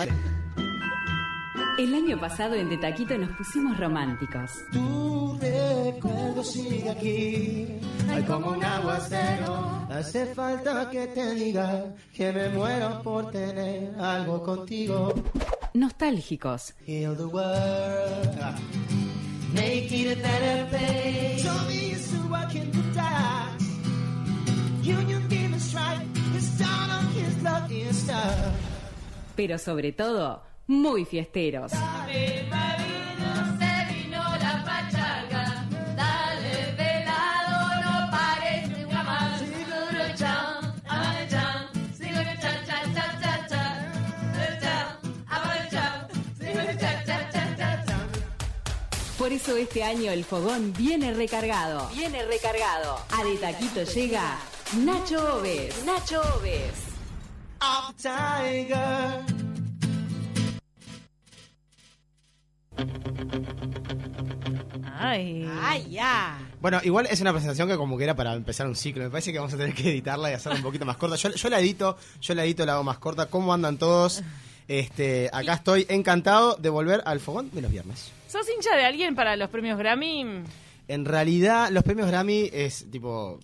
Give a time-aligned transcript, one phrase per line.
[0.00, 4.52] El año pasado en De Taquito nos pusimos románticos.
[4.70, 7.66] Tu recuerdo sigue aquí,
[8.08, 9.88] hay como un aguacero.
[9.90, 15.12] Hace falta que te diga que me muero por tener algo contigo.
[15.74, 16.74] Nostálgicos.
[16.86, 18.38] Heal the world,
[19.52, 21.42] make it a better place.
[21.42, 23.56] Show me so I can die.
[24.84, 28.67] Union demon strike, his down on his lucky star.
[29.38, 31.70] Pero sobre todo, muy fiesteros.
[49.16, 51.88] Por eso este año el fogón viene recargado.
[51.94, 52.98] Viene recargado.
[53.16, 54.36] A De Taquito llega
[54.78, 55.84] Nacho Oves.
[55.84, 56.87] Nacho Oves.
[57.60, 59.24] Of Tiger.
[65.00, 65.48] Ay.
[65.62, 66.38] ¡Ay, ya!
[66.60, 69.04] Bueno, igual es una presentación que como que era para empezar un ciclo.
[69.04, 71.16] Me parece que vamos a tener que editarla y hacerla un poquito más corta.
[71.16, 73.26] Yo, yo la edito, yo la edito, la hago más corta.
[73.26, 74.22] ¿Cómo andan todos?
[74.66, 78.12] Este, acá estoy encantado de volver al fogón de los viernes.
[78.28, 80.44] ¿Sos hincha de alguien para los premios Grammy?
[80.88, 83.40] En realidad, los premios Grammy es tipo.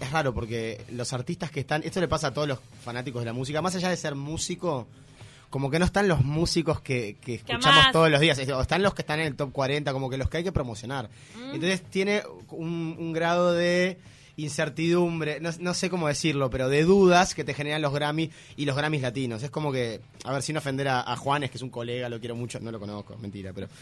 [0.00, 1.82] Es raro porque los artistas que están.
[1.82, 3.60] Esto le pasa a todos los fanáticos de la música.
[3.60, 4.86] Más allá de ser músico,
[5.50, 8.38] como que no están los músicos que, que escuchamos todos los días.
[8.38, 10.52] O Están los que están en el top 40, como que los que hay que
[10.52, 11.10] promocionar.
[11.52, 13.98] Entonces tiene un, un grado de
[14.36, 18.64] incertidumbre, no, no sé cómo decirlo, pero de dudas que te generan los Grammy y
[18.64, 19.42] los Grammys latinos.
[19.42, 22.20] Es como que, a ver, sin ofender a, a Juanes, que es un colega, lo
[22.20, 23.68] quiero mucho, no lo conozco, mentira, pero...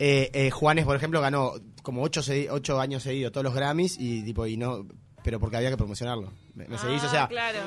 [0.00, 2.20] Eh, eh, Juanes, por ejemplo, ganó como ocho,
[2.50, 4.86] ocho años seguidos todos los Grammys y tipo, y no...
[5.24, 6.30] Pero porque había que promocionarlo.
[6.54, 7.02] ¿Me, me seguís?
[7.02, 7.58] O sea, Ah, claro.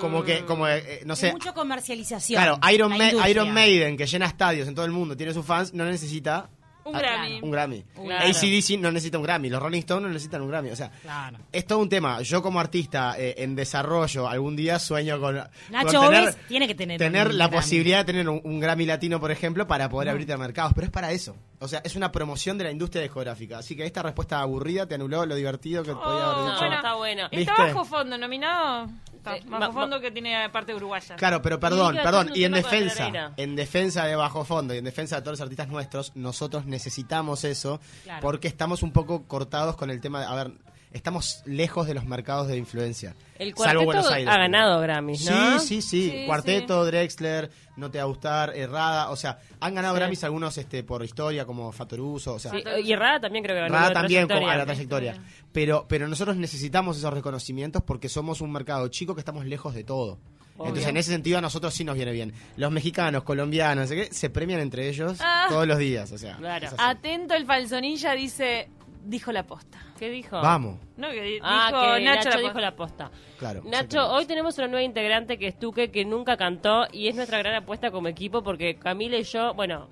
[0.00, 1.32] como que, como, eh, no Hay sé...
[1.32, 2.42] mucha comercialización.
[2.42, 3.28] Claro, Iron, Ma-.
[3.28, 6.48] Iron Maiden, que llena estadios en todo el mundo, tiene sus fans, no necesita
[6.84, 7.40] Un a- Grammy.
[7.42, 7.84] un Grammy.
[7.96, 10.70] ACDC no necesita un Grammy, los Rolling Stones no necesitan un Grammy.
[10.70, 11.38] O sea, Claro.
[11.52, 12.20] es todo un tema.
[12.22, 15.36] Yo como artista eh, en desarrollo, algún día sueño con,
[15.70, 17.60] Nacho con tener, tiene que tener tener un la Grammy.
[17.62, 20.72] posibilidad de tener un, un Grammy latino, por ejemplo, para poder abrirte a mercados.
[20.74, 21.36] Pero es para eso.
[21.60, 23.58] O sea, es una promoción de la industria discográfica.
[23.58, 26.58] Así que esta respuesta aburrida te anuló lo divertido que podía haber Oh, dicho.
[26.58, 27.28] bueno, está bueno.
[27.30, 28.88] Está bajo fondo, nominado.
[29.22, 31.14] Está Eh, bajo ma- fondo que tiene parte uruguaya.
[31.14, 32.30] Claro, pero perdón, Y perdón.
[32.34, 35.68] Y en defensa, en defensa de Bajo Fondo y en defensa de todos los artistas
[35.68, 38.20] nuestros, nosotros necesitamos eso Claro.
[38.20, 40.52] porque estamos un poco cortados con el tema de, a ver,
[40.92, 43.14] estamos lejos de los mercados de influencia.
[43.38, 44.28] El salvo Buenos Aires.
[44.32, 45.58] ha ganado Grammys, ¿no?
[45.60, 49.74] Sí, sí, sí, Sí, Cuarteto, Drexler, No te va a gustar, Errada, o sea, han
[49.74, 49.98] ganado Sí.
[50.00, 53.62] Grammys algunos este por historia como Fatoruso, o sea, Sí, y Rada también creo que
[53.62, 53.74] ganó.
[53.74, 55.16] Rada de también como a la trayectoria.
[55.52, 59.84] Pero, pero nosotros necesitamos esos reconocimientos porque somos un mercado chico que estamos lejos de
[59.84, 60.18] todo.
[60.58, 62.32] Entonces, en ese sentido, a nosotros sí nos viene bien.
[62.56, 65.46] Los mexicanos, colombianos, no sé qué, se premian entre ellos Ah.
[65.48, 66.12] todos los días.
[66.12, 66.68] O sea, Claro.
[66.78, 68.68] Atento el falsonilla dice,
[69.04, 69.78] dijo la posta.
[69.98, 70.40] ¿Qué dijo?
[70.40, 73.10] Vamos, No, que di- Ah, dijo que Nacho, Nacho, la dijo la posta.
[73.38, 73.62] claro.
[73.64, 77.38] Nacho, hoy tenemos una nueva integrante que es Tuque, que nunca cantó y es nuestra
[77.38, 79.88] gran apuesta como equipo porque Camila y yo, bueno,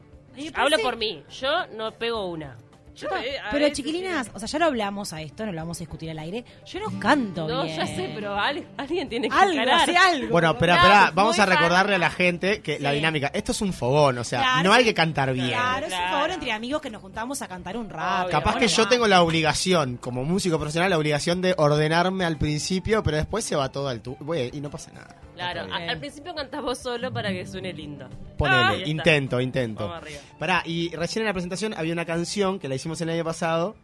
[0.54, 2.56] hablo parece- por mí, yo no pego una.
[3.00, 3.08] Yo,
[3.50, 6.10] Pero veces- chiquilinas, o sea, ya lo hablamos a esto, no lo vamos a discutir
[6.10, 6.44] al aire.
[6.66, 7.76] Yo no canto No, bien.
[7.76, 9.90] ya sé, pero al- alguien tiene que algo, encarar.
[9.90, 10.28] algo.
[10.30, 13.72] Bueno, espera, Claro, vamos a recordarle a la gente que la dinámica, esto es un
[13.72, 15.48] fogón, o sea, Claro, no hay que cantar bien.
[15.48, 18.22] Claro, es un favor entre amigos que nos juntamos a cantar un rato.
[18.26, 18.30] Obvio.
[18.30, 22.36] Capaz Bueno, que yo tengo la obligación, como músico profesional, la obligación de ordenarme al
[22.38, 25.16] principio, pero después se va todo al tu Voy, y no pasa nada.
[25.40, 28.08] Claro, a- al principio cantás vos solo para que suene lindo.
[28.36, 28.90] Ponele, Ah, ahí está.
[28.90, 29.84] intento, intento.
[29.88, 30.20] Vamos arriba.
[30.38, 33.74] Pará, y recién en la presentación había una canción que la hicimos el año pasado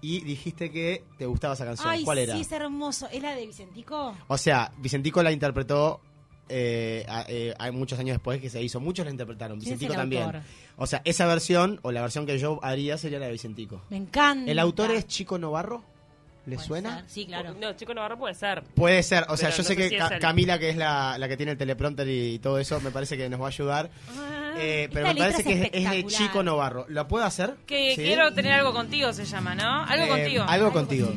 [0.00, 1.88] y dijiste que te gustaba esa canción.
[1.88, 2.34] Ay, ¿Cuál era?
[2.34, 3.08] sí, es hermoso.
[3.12, 4.14] ¿Es la de Vicentico?
[4.28, 6.00] O sea, Vicentico la interpretó
[6.48, 8.78] eh, a- eh, hay muchos años después que se hizo.
[8.78, 9.58] Muchos la interpretaron.
[9.58, 10.22] ¿Quién es Vicentico el también.
[10.22, 10.42] autor?
[10.76, 13.82] O sea, esa versión o la versión que yo haría sería la de Vicentico.
[13.90, 14.48] Me encanta.
[14.52, 15.82] ¿El autor es Chico Novarro?
[16.46, 16.96] ¿Le Puede suena?
[17.00, 17.54] ser, Sí, claro.
[17.60, 18.62] No, Chico Navarro puede ser.
[18.62, 20.18] Puede ser, o sea, Pero yo no sé sé que si Ca-.
[20.20, 23.28] Camila, que es la, la que tiene el teleprompter y todo eso, me parece que
[23.28, 23.90] nos va a ayudar.
[24.58, 26.04] Eh, pero Esta me parece que es de.
[26.06, 26.86] Chico Novarro.
[26.88, 27.54] ¿Lo puedo hacer?
[27.66, 28.02] Que ¿Sí?
[28.02, 29.84] quiero tener algo contigo se llama, ¿no?
[29.84, 30.44] Algo Eh, contigo.
[30.48, 31.12] Algo contigo.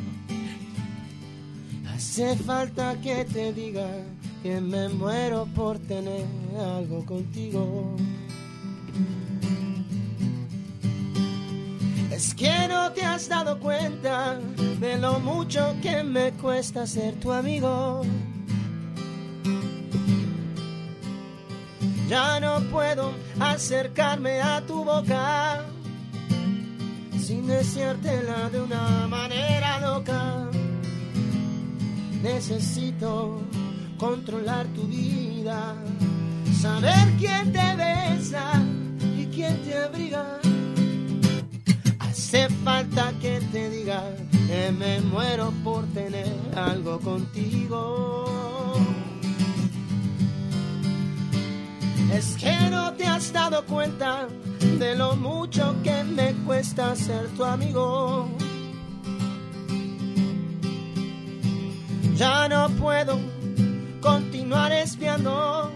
[1.94, 3.86] Hace falta que te diga
[4.42, 6.24] que me muero por tener
[6.58, 7.94] algo contigo.
[12.20, 14.38] Es que no te has dado cuenta
[14.78, 18.02] de lo mucho que me cuesta ser tu amigo.
[22.10, 25.64] Ya no puedo acercarme a tu boca
[27.18, 30.50] sin decírtela de una manera loca.
[32.22, 33.40] Necesito
[33.96, 35.74] controlar tu vida
[36.60, 38.62] saber quién te besa
[39.16, 40.39] y quién te abriga.
[42.32, 44.04] Hace falta que te diga
[44.46, 48.24] que me muero por tener algo contigo.
[52.14, 54.28] Es que no te has dado cuenta
[54.78, 58.28] de lo mucho que me cuesta ser tu amigo.
[62.14, 63.18] Ya no puedo
[64.00, 65.72] continuar espiando.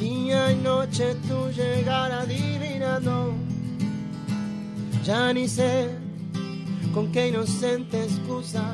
[0.00, 3.43] Día y noche tú llegar adivinando.
[5.04, 5.90] Ya ni sé
[6.94, 8.64] con qué inocente excusa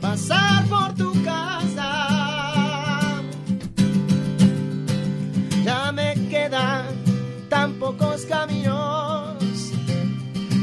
[0.00, 3.20] pasar por tu casa.
[5.62, 6.86] Ya me quedan
[7.50, 9.36] tan pocos caminos,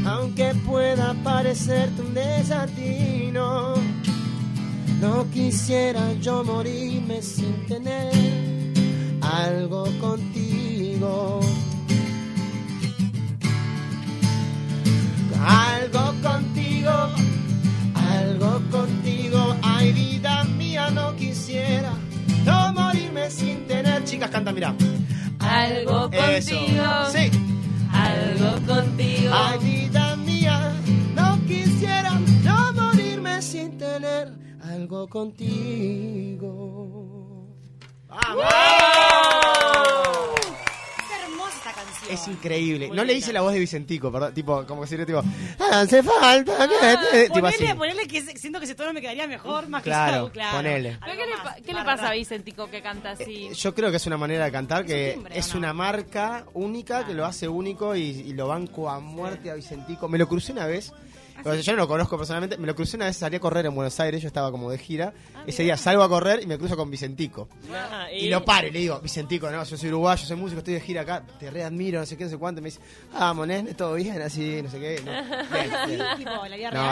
[0.04, 3.74] aunque pueda parecerte un desatino.
[5.00, 8.12] No quisiera yo morirme sin tener
[9.20, 11.40] algo contigo.
[15.44, 16.92] Algo contigo,
[17.94, 19.56] algo contigo.
[19.62, 21.92] Ay, vida mía, no quisiera
[22.48, 24.04] no morirme sin tener.
[24.04, 24.74] Chicas, canta, mira.
[25.40, 26.56] Algo Eso.
[26.56, 26.84] contigo.
[27.12, 27.30] Sí.
[27.92, 29.32] Algo contigo.
[29.32, 30.72] Ay, vida mía,
[31.14, 32.12] no quisiera
[32.44, 34.32] no morirme sin tener
[34.62, 36.48] algo contigo.
[38.08, 38.48] Hermosa
[39.54, 39.67] esta
[41.84, 42.12] canción.
[42.14, 42.90] Es increíble.
[42.92, 44.34] No le hice la voz de Vicentico, perdón.
[44.34, 45.22] Tipo, como que sería tipo.
[45.72, 47.28] Hace falta así.
[47.30, 50.32] Ponele, ponele que se- siento que ese tono me quedaría mejor más Claro, que Sau,
[50.32, 50.56] claro.
[50.58, 50.98] ponele.
[51.00, 52.12] ¿Pero ¿Qué, le, más, pa- qué le pasa a.
[52.12, 53.50] Vicentico que canta así?
[53.54, 55.58] Yo creo que es una manera de cantar que Es un timbre, ¿o es no?
[55.58, 60.08] una marca única que lo hace único y, y lo banco a muerte a Vicentico.
[60.08, 60.92] Me lo crucé una vez.
[61.42, 62.56] Sea, yo no lo conozco personalmente.
[62.58, 64.20] Me lo crucé una vez, salí a correr en Buenos Aires.
[64.22, 65.12] Yo estaba como de gira.
[65.46, 67.48] Ese día salgo a correr y me cruzo con Vicentico.
[67.72, 70.74] Ah, Y lo paro y le digo, Vicentico, no, yo soy uruguayo, soy músico, estoy
[70.74, 72.60] de gira acá, te readmiro, no sé qué, no sé cuánto.
[72.60, 72.80] Y me dice,
[73.14, 75.02] ah, Monés, todo bien, así, no sé qué.
[75.04, 75.12] No,
[75.52, 76.02] bien, bien.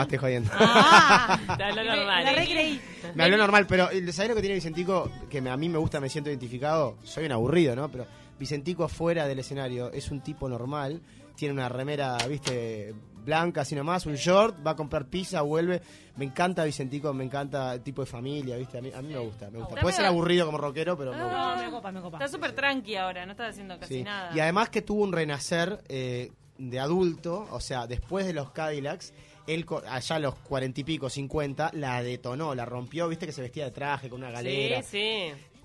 [0.01, 0.51] Estoy jodiendo.
[0.53, 2.23] Ah, Te habló me- normal.
[2.25, 2.81] la recreí.
[3.15, 5.11] Me habló normal, pero eh, ¿sabés lo que tiene Vicentico?
[5.29, 6.97] Que me- a mí me gusta, me siento identificado.
[7.03, 7.89] Soy un aburrido, ¿no?
[7.89, 8.05] Pero
[8.39, 11.01] Vicentico afuera del escenario es un tipo normal.
[11.35, 12.93] Tiene una remera, viste,
[13.27, 15.81] blanca, así nomás, un short, va a comprar pizza, vuelve.
[16.15, 18.79] Me encanta Vicentico, me encanta el tipo de familia, viste.
[18.79, 19.81] A mí, a mí me gusta, me gusta.
[19.81, 21.55] Puede ser aburrido como rockero, pero me gusta.
[21.57, 22.17] No, me copa, me copa.
[22.17, 24.03] Está súper tranqui ahora, no está haciendo casi Sí.
[24.03, 24.31] nada.
[24.35, 29.13] Y además que tuvo un renacer eh, de adulto, o sea, después de los Cadillacs,
[29.45, 33.31] él co- allá a los cuarenta y pico, cincuenta, la detonó, la rompió, viste que
[33.31, 34.81] se vestía de traje con una galera.
[34.81, 35.56] Sí, sí.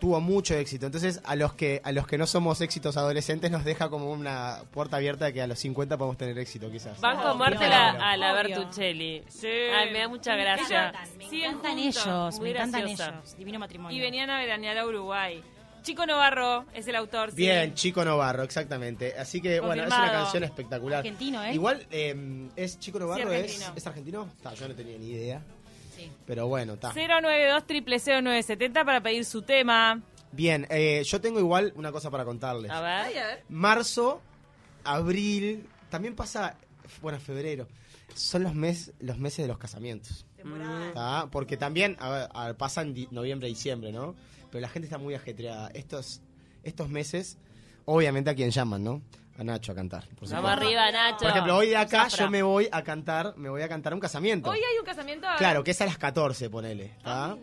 [0.00, 0.86] Tuvo mucho éxito.
[0.86, 4.62] Entonces, a los que a los que no somos éxitos adolescentes nos deja como una
[4.72, 7.00] puerta abierta de que a los 50 podemos tener éxito, quizás.
[7.00, 7.98] Banco a muerte Claro.
[7.98, 8.32] la, a la.
[8.32, 9.22] Bertuccelli.
[9.28, 9.46] Sí.
[9.48, 10.92] Ay, me da mucha gracia.
[11.18, 13.08] Me encantan ellos, muy me encantan graciosa.
[13.10, 13.36] ellos.
[13.36, 13.96] Divino matrimonio.
[13.96, 15.42] Y venían a veranear a Uruguay.
[15.82, 17.30] Chico Novarro es el autor.
[17.30, 17.38] sí.
[17.38, 19.14] Bien, Chico Novarro, exactamente.
[19.18, 20.98] Así que, bueno, es una canción espectacular.
[20.98, 21.54] Argentino, ¿eh?
[21.54, 23.28] Igual, eh, ¿es Chico Novarro?
[23.30, 23.72] Sí, ¿Es, argentino.
[23.76, 24.28] ¿Es argentino?
[24.42, 25.42] Ta, yo no tenía ni idea.
[26.04, 26.12] Sí.
[26.26, 26.92] Pero bueno, está.
[26.92, 27.64] 092
[28.22, 30.00] 0970 para pedir su tema.
[30.32, 32.70] Bien, eh, yo tengo igual una cosa para contarles.
[32.70, 33.44] A ver.
[33.48, 34.22] Marzo,
[34.84, 36.56] abril, también pasa,
[37.00, 37.68] bueno, febrero.
[38.14, 40.26] Son los, mes, los meses de los casamientos.
[40.94, 41.28] ¿tá?
[41.30, 44.14] Porque también a ver, a ver, pasan di- noviembre, diciembre, ¿no?
[44.50, 45.68] Pero la gente está muy ajetreada.
[45.72, 46.20] Estos,
[46.62, 47.38] estos meses,
[47.84, 49.02] obviamente a quien llaman, ¿no?
[49.38, 50.06] A Nacho a cantar.
[50.08, 51.18] Por, Vamos arriba, Nacho.
[51.20, 52.26] Por ejemplo, hoy de acá Zafra.
[52.26, 54.50] yo me voy a cantar, me voy a cantar un casamiento.
[54.50, 55.26] Hoy hay un casamiento.
[55.28, 56.92] a- Claro, que es a las 14, ponele.
[57.04, 57.36] Ah.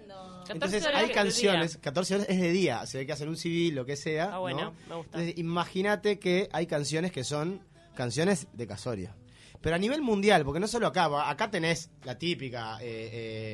[0.49, 1.81] Entonces 14 horas hay canciones, día.
[1.81, 4.31] 14 horas es de día, se ve que hacen un civil, lo que sea.
[4.33, 4.73] Ah, bueno, ¿no?
[4.87, 5.17] me gusta.
[5.19, 7.61] Entonces imagínate que hay canciones que son
[7.95, 9.15] canciones de Casoria.
[9.61, 13.09] Pero a nivel mundial, porque no solo acá, acá tenés la típica, eh,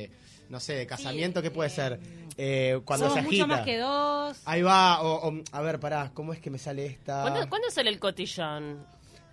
[0.08, 0.10] eh,
[0.48, 1.98] no sé, de casamiento, ¿qué puede ser?
[2.38, 3.46] Eh, cuando Somos se agita.
[3.46, 4.38] mucho más que dos.
[4.44, 7.22] Ahí va, o, o- a ver, pará, ¿cómo es que me sale esta?
[7.22, 8.86] ¿Cuándo, ¿Cuándo sale el cotillón?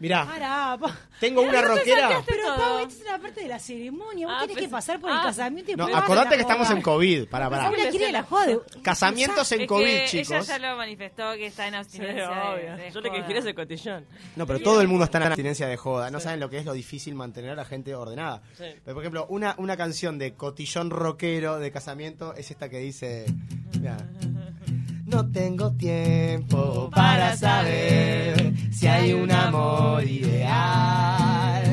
[0.04, 0.98] Mirá, Pará, pa.
[1.18, 2.22] tengo una rockera.
[2.28, 2.58] Pero, todo.
[2.58, 4.28] Pau, esta es la parte de la ceremonia.
[4.28, 5.22] Vos Ah, tenés que pensé- pasar por el ah.
[5.24, 6.78] casamiento y No, después vas a acordate la que estamos joda.
[6.78, 7.64] en COVID, pará, pará.
[7.64, 8.58] Paula quiere la joda.
[8.82, 10.32] Casamientos en Es COVID, que chicos.
[10.32, 12.30] Ella ya lo manifestó que está en abstinencia.
[12.30, 13.26] de- de Yo lo que joda.
[13.26, 14.06] quiero es el cotillón.
[14.36, 16.12] No, pero todo el mundo está en abstinencia de joda.
[16.12, 18.42] No saben lo que es lo difícil mantener a gente ordenada.
[18.58, 18.66] Sí.
[18.84, 23.26] Pero, por ejemplo, una, una canción de cotillón rockero de casamiento es esta que dice...
[23.80, 23.96] mirá.
[25.13, 31.63] No tengo tiempo para saber si hay un amor ideal.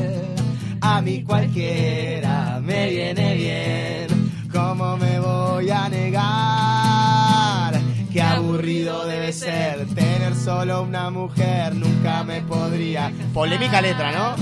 [0.82, 4.09] A mí cualquiera me viene bien.
[4.52, 7.80] ¿Cómo me voy a negar?
[8.12, 11.75] Qué aburrido debe ser tener solo una mujer.
[11.75, 13.11] Nunca me podría.
[13.32, 14.37] Polémica letra, ¿no?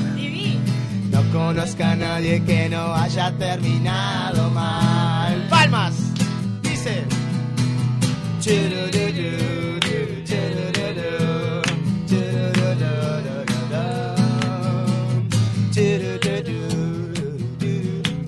[1.12, 5.46] No conozco a nadie que no haya terminado mal.
[5.48, 6.07] ¡Palmas!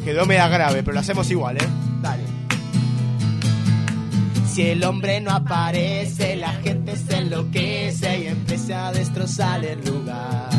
[0.04, 1.68] Quedó media grave, pero lo hacemos igual, ¿eh?
[2.02, 2.24] Dale.
[4.52, 10.50] Si el hombre no aparece, la gente se enloquece y empieza a destrozar el lugar.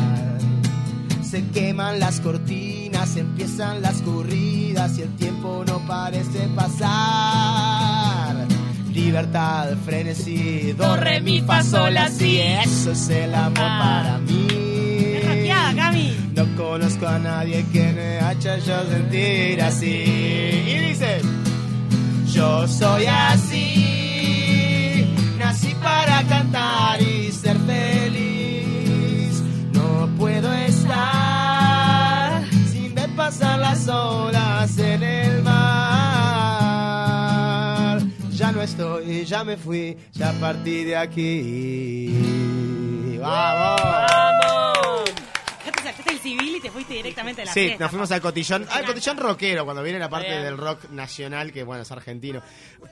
[1.22, 8.21] Se queman las cortinas, empiezan las corridas y el tiempo no parece pasar.
[8.94, 12.40] Libertad, frenesí, do, re, mi, fa, sol, así.
[12.40, 14.02] Eso es el amor Ah.
[14.04, 14.48] para mí.
[15.76, 16.14] Cami.
[16.36, 20.04] No conozco a nadie que me haya yo sentir así.
[20.68, 21.22] Y dice,
[22.34, 25.06] yo soy así,
[25.40, 29.42] nací para cantar y ser feliz.
[29.74, 35.91] No puedo estar sin ver pasar las olas en el mar.
[38.42, 42.10] Ya no estoy, ya me fui, ya partí de aquí.
[43.20, 43.82] ¡Vamos!
[43.84, 45.12] ¡Vamos!
[45.64, 46.96] Ya te sacaste el civil y te fuiste
[47.36, 47.84] directamente a la Sí, fiesta.
[47.86, 48.68] nos fuimos al cotillón.
[48.70, 50.44] Al cotillón rockero, cuando viene la parte Bien.
[50.44, 52.42] del rock nacional, que bueno, es argentino.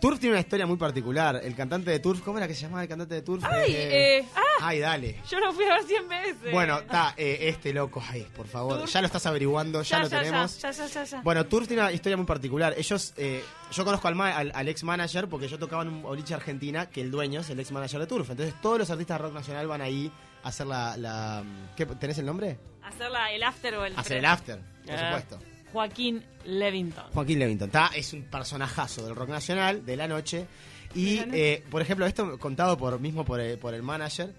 [0.01, 1.39] Turf tiene una historia muy particular.
[1.43, 3.43] El cantante de Turf, ¿cómo era que se llamaba el cantante de Turf?
[3.43, 5.21] Ay, eh, ah, Ay, dale.
[5.29, 6.51] yo lo fui a ver 100 veces.
[6.51, 8.03] Bueno, está este loco.
[8.09, 8.79] Ay, por favor.
[8.79, 8.91] Turf.
[8.91, 10.61] Ya lo estás averiguando, ya, ya, lo ya, tenemos.
[10.61, 11.21] Ya, ya, ya, ya.
[11.21, 12.73] Bueno, Turf tiene una historia muy particular.
[12.77, 16.01] Ellos, eh, yo conozco al, ma- al, al ex manager porque yo tocaba en un
[16.01, 18.29] boliche argentina que el dueño es el ex manager de Turf.
[18.29, 20.11] Entonces todos los artistas de rock nacional van ahí
[20.43, 20.95] hacer la.
[20.97, 21.43] la
[21.75, 22.57] ¿qué, ¿Tenés el nombre?
[22.83, 24.17] Hacer la- el after o el Hacer pre.
[24.19, 25.05] el after, por Ah.
[25.21, 25.39] supuesto.
[25.71, 27.05] Joaquín Levington.
[27.13, 30.47] Joaquín Levington, está, es un personajazo del rock nacional, de la noche.
[30.95, 31.53] Y, De la noche.
[31.53, 34.33] eh, por ejemplo, esto contado por mismo por el, por el manager,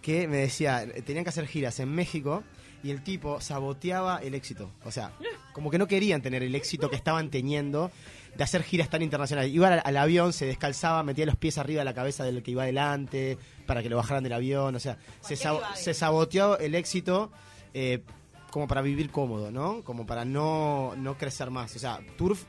[0.00, 2.44] que me decía, eh, tenían que hacer giras en México
[2.84, 4.70] y el tipo saboteaba el éxito.
[4.84, 5.10] O sea,
[5.52, 7.90] como que no querían tener el éxito que estaban teniendo
[8.36, 9.52] de hacer giras tan internacionales.
[9.52, 12.50] Iba al, al avión, se descalzaba, metía los pies arriba de la cabeza del que
[12.50, 14.74] iba adelante para que lo bajaran del avión.
[14.74, 17.30] O sea, se, sab- se saboteó el éxito
[17.74, 18.02] eh,
[18.50, 19.82] como para vivir cómodo, ¿no?
[19.84, 21.74] Como para no, no crecer más.
[21.76, 22.44] O sea, Turf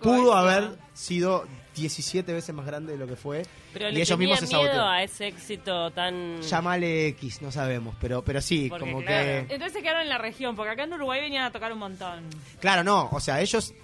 [0.00, 1.44] pudo haber sido
[1.74, 3.42] 17 veces más grande de lo que fue.
[3.72, 6.40] Pero y le ellos mismos se miedo a ese éxito tan...
[6.42, 9.24] Llámale X, no sabemos, pero, pero sí, Porque, como claro.
[9.24, 9.38] que...
[9.54, 12.24] Entonces se quedaron en la región, porque acá en Uruguay venían a tocar un montón.
[12.60, 13.74] Claro, no, o sea, ellos...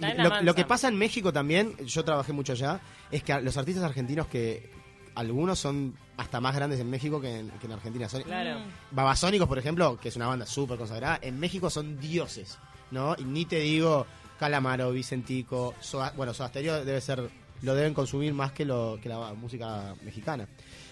[0.41, 2.79] Lo, que pasa en México también, yo trabajé mucho allá,
[3.11, 4.69] es que los artistas argentinos que
[5.15, 8.07] algunos son hasta más grandes en México que en, que en Argentina.
[8.07, 8.59] Son, Claro.
[8.91, 12.57] Babasónicos, por ejemplo, que es una banda súper consagrada, en México son dioses,
[12.91, 13.15] ¿no?
[13.17, 14.05] Y ni te digo
[14.39, 17.29] Calamaro, Vicentico, Soda- bueno, Soda Stereo debe ser,
[17.61, 20.47] lo deben consumir más que, lo, que la música mexicana.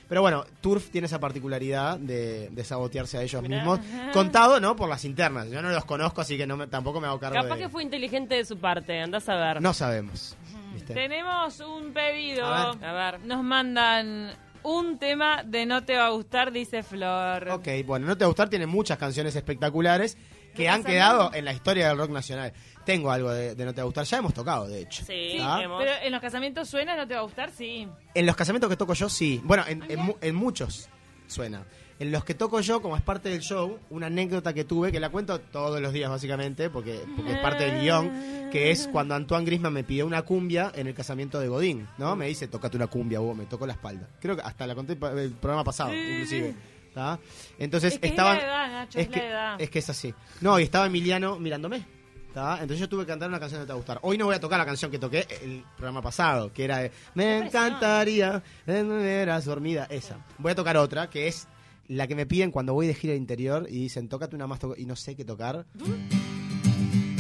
[0.08, 3.58] Pero bueno, Turf tiene esa particularidad de, de sabotearse a ellos Mirá.
[3.58, 3.80] mismos,
[4.12, 4.76] contado, ¿no?
[4.76, 5.50] Por las internas.
[5.52, 7.62] Yo no los conozco, así que no me- tampoco me hago cargo Capaz de...
[7.62, 9.62] que fue inteligente de su parte, andás a ver.
[9.62, 10.36] No sabemos.
[10.74, 10.96] ¿viste?
[10.96, 12.46] Tenemos un pedido.
[12.48, 12.86] A ver.
[12.86, 13.20] A ver.
[13.22, 14.32] Nos mandan
[14.64, 17.48] un tema de No te va a gustar, dice Flor.
[17.50, 20.18] Ok, bueno, No Te Va a Gustar tiene muchas canciones espectaculares
[20.52, 22.54] que ¿Qué han quedado en la historia del rock nacional.
[22.86, 25.04] Tengo algo de, de No Te Va a Gustar, ya hemos tocado, de hecho.
[25.06, 25.60] Sí, ¿Ah?
[25.64, 27.52] hemos- Pero en los casamientos suena, ¿no te va a gustar?
[27.52, 27.88] Sí.
[28.16, 29.40] En los casamientos que toco yo, sí.
[29.44, 30.90] Bueno, en, en mu- en muchos
[31.28, 31.64] suena.
[32.00, 35.02] En los que toco yo, como es parte del show, una anécdota que tuve, que
[35.02, 39.16] la cuento todos los días básicamente, porque, porque es parte del guion, que es cuando
[39.16, 42.16] Antoine Grisman me pidió una cumbia en el casamiento de Godín, ¿no?
[42.16, 44.08] Me dice, tocate una cumbia, Hugo, me tocó la espalda.
[44.22, 46.56] Creo que hasta la conté pa- el programa pasado, inclusive.
[46.94, 47.20] ¿Tá?
[47.58, 48.38] Entonces Es que es estaban...
[48.38, 49.62] la edad, Nacho, es la que, edad.
[49.62, 50.14] es que es así.
[50.42, 51.86] No, y estaba Emiliano mirándome.
[52.34, 52.54] ¿tá?
[52.62, 54.00] Entonces yo tuve que cantar una canción que te va a gustar.
[54.04, 56.92] Hoy no voy a tocar la canción que toqué el programa pasado, que era de
[57.16, 59.88] Me encantaría hubieras dormida.
[59.90, 60.18] Esa.
[60.38, 61.48] Voy a tocar otra, que es
[61.88, 64.60] la que me piden cuando voy de gira al interior y dicen, tócate una más
[64.78, 65.66] y no sé qué tocar.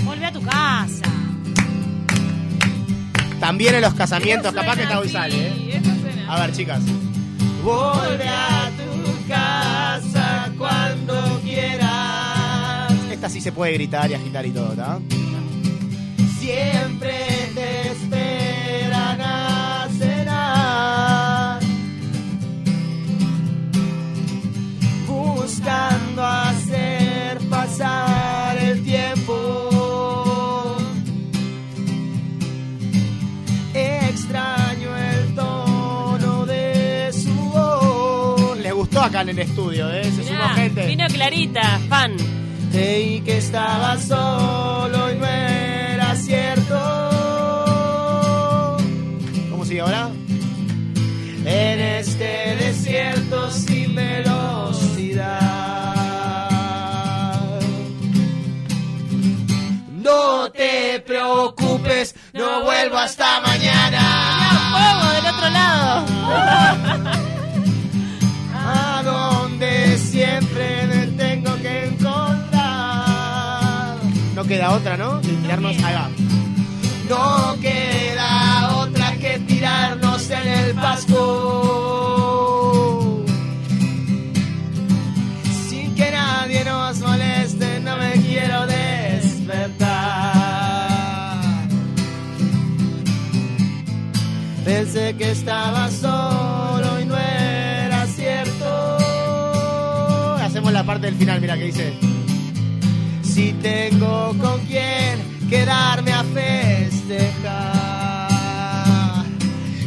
[0.03, 1.03] Volvé a tu casa.
[3.39, 5.81] También en los casamientos, capaz que está hoy sale, ¿eh?
[6.27, 6.81] A ver, chicas.
[7.63, 8.78] Vuelve a tu
[9.29, 12.91] casa cuando quieras.
[13.11, 14.99] Esta sí se puede gritar y agitar y todo, ¿tá?
[16.39, 17.28] Siempre
[39.19, 40.03] acá en el estudio, ¿eh?
[40.03, 40.85] Se sumó gente.
[40.85, 42.15] vino Clarita, fan.
[42.71, 46.77] Creí que estaba solo y no era cierto.
[49.51, 50.09] ¿Cómo sigue ahora?
[51.45, 55.39] En este desierto sin velocidad.
[59.91, 64.28] No te preocupes, no vuelvo hasta mañana.
[74.49, 75.21] Queda otra, ¿no?
[75.21, 75.77] Que tirarnos.
[75.83, 76.09] Ahí va.
[77.07, 81.15] No queda otra que tirarnos en el pasto.
[85.69, 90.09] Sin que nadie nos moleste, no me quiero despertar.
[94.65, 98.97] Pensé que estaba solo y no era cierto.
[100.43, 102.08] Hacemos la parte del final, mira que dice.
[103.39, 107.47] Si tengo con quién quedarme a festejar,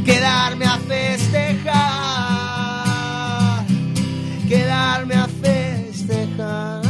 [0.06, 1.76] quedarme a festejar,
[4.48, 6.80] quedarme a festejar.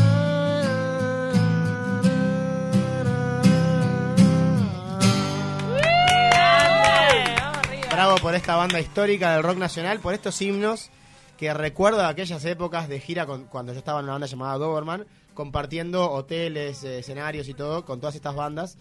[7.90, 10.90] Bravo por esta banda histórica del rock nacional, por estos himnos
[11.36, 15.04] que recuerdo aquellas épocas de gira cuando yo estaba en una banda llamada Doberman,
[15.34, 18.76] compartiendo hoteles, eh, escenarios y todo con todas estas bandas.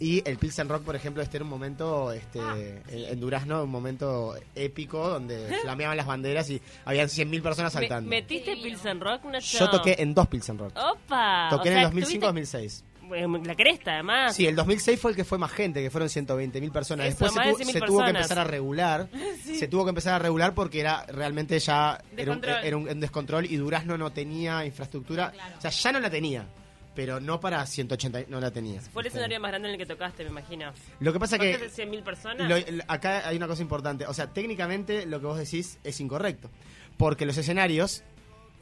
[0.00, 3.70] Y el Pilsen Rock, por ejemplo, este era un momento este, en, en Durazno, un
[3.70, 8.10] momento épico donde flameaban las banderas y habían 100.000 personas saltando.
[8.10, 9.58] ¿Metiste Pilsen Rock, Nacho?
[9.58, 10.72] Yo toqué en dos Pilsen Rock.
[10.76, 11.46] ¡Opa!
[11.48, 12.82] Toqué O en el sea, 2005-2006.
[13.08, 14.34] Bueno, La cresta, además.
[14.34, 17.06] Sí, el 2006 fue el que fue más gente, que fueron 120.000 personas.
[17.06, 19.08] Eso, Después se, de tuvo, 100.000 se tuvo que empezar a regular.
[19.44, 22.64] Se tuvo que empezar a regular porque era realmente ya era un, Descontrol.
[22.64, 25.32] era un- un descontrol y Durazno no tenía infraestructura.
[25.58, 26.46] O sea, ya no la tenía,
[26.94, 28.80] pero no para 180, no la tenía.
[28.80, 30.72] Fue el escenario más grande en el que tocaste, me imagino.
[31.00, 32.48] Lo que pasa ¿Más que de 100.000 personas?
[32.48, 34.06] lo- acá hay una cosa importante.
[34.06, 36.50] O sea, técnicamente lo que vos decís es incorrecto.
[36.96, 38.02] Porque los escenarios,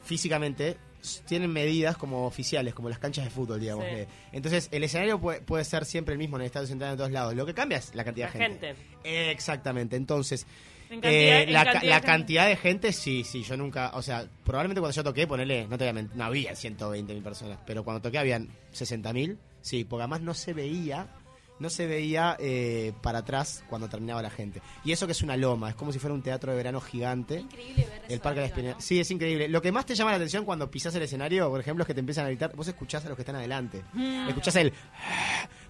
[0.03, 0.77] físicamente,
[1.25, 3.85] tienen medidas como oficiales, como las canchas de fútbol, digamos.
[3.85, 4.05] Sí.
[4.31, 7.11] Entonces, el escenario puede, puede ser siempre el mismo en el estadio central en todos
[7.11, 7.33] lados.
[7.35, 8.75] Lo que cambia es la cantidad La de gente.
[9.01, 9.31] gente.
[9.31, 9.95] Exactamente.
[9.95, 10.45] Entonces,
[10.89, 12.07] En cantidad- eh, en la, ca- cantidad la de gente.
[12.07, 15.77] cantidad de gente, sí, sí, yo nunca, o sea, probablemente cuando yo toqué, ponele, no
[15.77, 19.83] te voy a no había 120 mil personas, pero cuando toqué habían 60 mil, sí,
[19.83, 21.07] porque además no se veía,
[21.59, 24.61] no se veía eh, para atrás cuando terminaba la gente.
[24.83, 27.39] Y eso que es una loma, es como si fuera un teatro de verano gigante.
[27.39, 28.71] Increíble ver El Parque de la arriba, Espina.
[28.73, 28.81] ¿no?
[28.81, 29.47] Sí, es increíble.
[29.47, 31.93] Lo que más te llama la atención cuando pisas el escenario, por ejemplo, es que
[31.93, 32.55] te empiezan a gritar.
[32.55, 33.83] Vos escuchás a los que están adelante.
[34.27, 34.73] Escuchás el.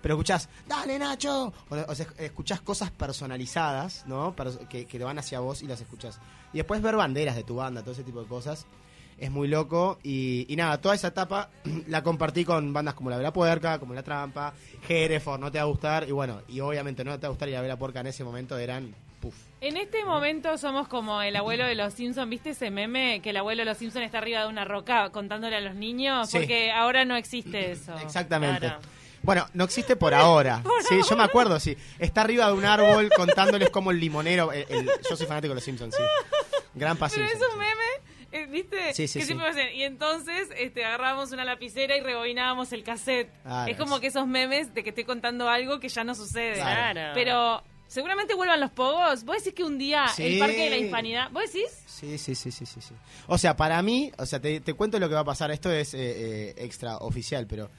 [0.02, 1.54] Pero escuchás, ¡dale, Nacho!
[1.70, 4.36] O, o sea, escuchás cosas personalizadas, ¿no?
[4.70, 6.20] Que, que te van hacia vos y las escuchás.
[6.52, 8.66] Y después ver banderas de tu banda, todo ese tipo de cosas.
[9.18, 10.00] Es muy loco.
[10.04, 11.50] Y, y nada, toda esa etapa
[11.88, 14.54] la compartí con bandas como La Vela Puerca, como La Trampa,
[14.88, 16.08] Hereford, No Te Va a Gustar.
[16.08, 18.24] Y bueno, y obviamente No Te Va a Gustar y La Vela Puerca en ese
[18.24, 18.94] momento eran.
[19.22, 19.36] Puf.
[19.62, 23.22] En este momento somos como el abuelo de los Simpsons, ¿viste ese meme?
[23.24, 26.30] Que el abuelo de los Simpsons está arriba de una roca contándole a los niños,
[26.30, 26.40] Sí.
[26.40, 27.96] porque ahora no existe eso.
[28.00, 28.60] Exactamente.
[28.68, 28.80] Claro.
[29.22, 30.62] Bueno, no existe por ahora.
[30.90, 31.78] sí, yo me acuerdo, sí.
[31.98, 34.52] Está arriba de un árbol contándoles como el limonero.
[34.52, 36.04] el- el- yo soy fanático de los Simpsons, sí.
[36.76, 37.26] Gran Pero pasión.
[37.26, 37.83] es un meme,
[38.50, 38.94] ¿viste?
[38.94, 39.28] Sí, sí, que sí.
[39.28, 39.76] siempre hacen.
[39.76, 43.30] Y entonces este, agarrábamos una lapicera y rebobinábamos el cassette.
[43.44, 43.72] Claro.
[43.72, 46.56] es como que esos memes de que estoy contando algo que ya no sucede.
[46.56, 47.12] Claro.
[47.14, 49.24] Pero seguramente vuelvan los pogos.
[49.24, 50.24] ¿Vos decís que un día Sí.
[50.34, 51.32] el Parque de la Hispanidad...
[51.32, 51.70] ¿Vos decís?
[51.86, 52.94] Sí, sí, sí, sí, sí, sí.
[53.28, 55.52] O sea, para mí, o sea, te, te cuento lo que va a pasar.
[55.52, 57.70] Esto es eh, eh, extra oficial, pero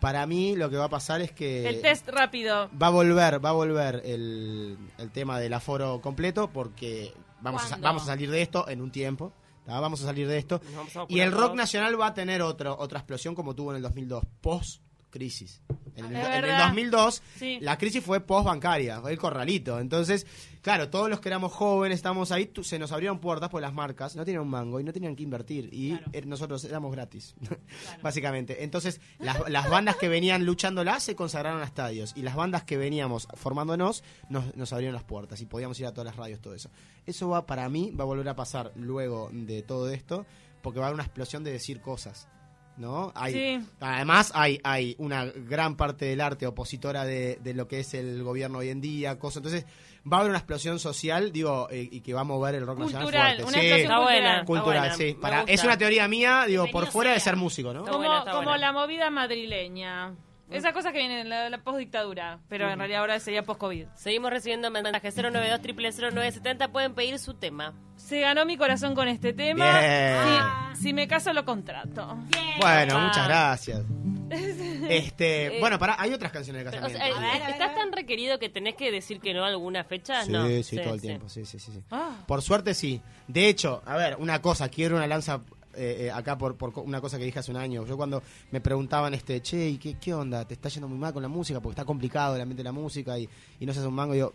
[0.00, 2.68] para mí lo que va a pasar es que el test rápido.
[2.76, 8.02] va a volver, va a volver el, el tema del aforo completo porque vamos vamos
[8.02, 9.32] a salir de esto en un tiempo.
[9.64, 9.80] ¿Tá?
[9.80, 10.60] Vamos a salir de esto.
[11.08, 14.24] Y el rock nacional va a tener otro, otra explosión como tuvo en el 2002,
[14.40, 15.62] post crisis.
[15.94, 16.64] En, el, en el verdad.
[16.68, 17.58] 2002 Sí.
[17.60, 19.78] la crisis fue post bancaria, fue el corralito.
[19.78, 20.26] Entonces,
[20.62, 24.16] claro, todos los que éramos jóvenes estábamos ahí, se nos abrieron puertas por las marcas,
[24.16, 27.34] no tenían un mango y no tenían que invertir y er- nosotros éramos gratis,
[28.02, 28.64] básicamente.
[28.64, 32.76] Entonces, las, las bandas que venían luchándola se consagraron a estadios y las bandas que
[32.78, 36.54] veníamos formándonos nos, nos abrieron las puertas y podíamos ir a todas las radios, todo
[36.54, 36.70] eso.
[37.06, 40.24] Eso va para mí va a volver a pasar luego de todo esto
[40.62, 42.28] porque va a haber una explosión de decir cosas.
[42.76, 43.12] ¿No?
[43.14, 43.66] Hay, Sí.
[43.80, 48.22] Además, hay, hay una gran parte del arte opositora de, de lo que es el
[48.22, 49.38] gobierno hoy en día, cosas.
[49.38, 49.66] Entonces,
[50.10, 52.78] va a haber una explosión social, digo, eh, y que va a mover el rock
[52.80, 53.42] nacional Cultural, fuerte.
[53.44, 54.44] una Sí, explosión Está buena.
[54.44, 54.44] cultural.
[54.44, 55.14] está cultural, buena, sí.
[55.20, 57.80] Para, es una teoría mía, digo, por fuera de ser músico, ¿no?
[57.80, 58.58] Está Como, buena, está como buena.
[58.58, 60.14] la movida madrileña.
[60.50, 63.86] Esas cosas que vienen en la, la postdictadura, pero en realidad ahora sería post-COVID.
[63.94, 65.60] Seguimos recibiendo mensajes 092
[66.12, 67.72] 0970 Pueden pedir su tema.
[68.12, 69.80] Se ganó mi corazón con este tema.
[69.80, 70.76] Bien.
[70.76, 72.18] Si, si me caso, lo contrato.
[72.60, 73.06] Bueno, Ah.
[73.06, 73.80] muchas gracias.
[74.88, 77.18] Este, bueno, para, hay otras canciones de Pero, o casamiento.
[77.20, 80.24] sea, ver, ver, ¿Estás tan requerido que tenés que decir que no a alguna fecha?
[80.24, 80.46] Sí, no.
[80.62, 81.72] sí, todo el tiempo, sí, sí, sí.
[81.72, 81.82] sí.
[81.90, 82.16] Ah.
[82.26, 83.00] Por suerte sí.
[83.28, 85.40] De hecho, a ver, una cosa, quiero una lanza
[85.74, 87.86] eh, eh, acá por, por una cosa que dije hace un año.
[87.86, 90.44] Yo cuando me preguntaban, este, che, ¿y qué, qué onda?
[90.46, 91.60] ¿Te está yendo muy mal con la música?
[91.60, 93.26] Porque está complicado el ambiente de la música y,
[93.58, 94.14] y no se hace un mango.
[94.14, 94.34] Y yo,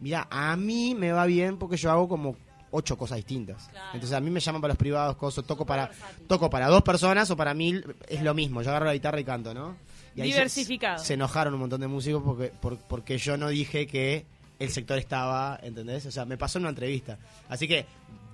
[0.00, 2.36] mira, a mí me va bien porque yo hago como
[2.76, 3.68] ocho cosas distintas.
[3.94, 5.90] Entonces a mí me llaman para los privados, cosas, toco para,
[6.28, 8.62] toco para dos personas o para mil, es lo mismo.
[8.62, 9.76] Yo agarro la guitarra y canto, ¿no?
[10.14, 10.98] Y ahí se- Diversificado.
[11.04, 14.24] Se, enojaron un montón de músicos porque, por- porque yo no dije que
[14.58, 16.06] el sector estaba, ¿entendés?
[16.06, 17.18] O sea, me pasó en una entrevista.
[17.48, 17.84] Así que,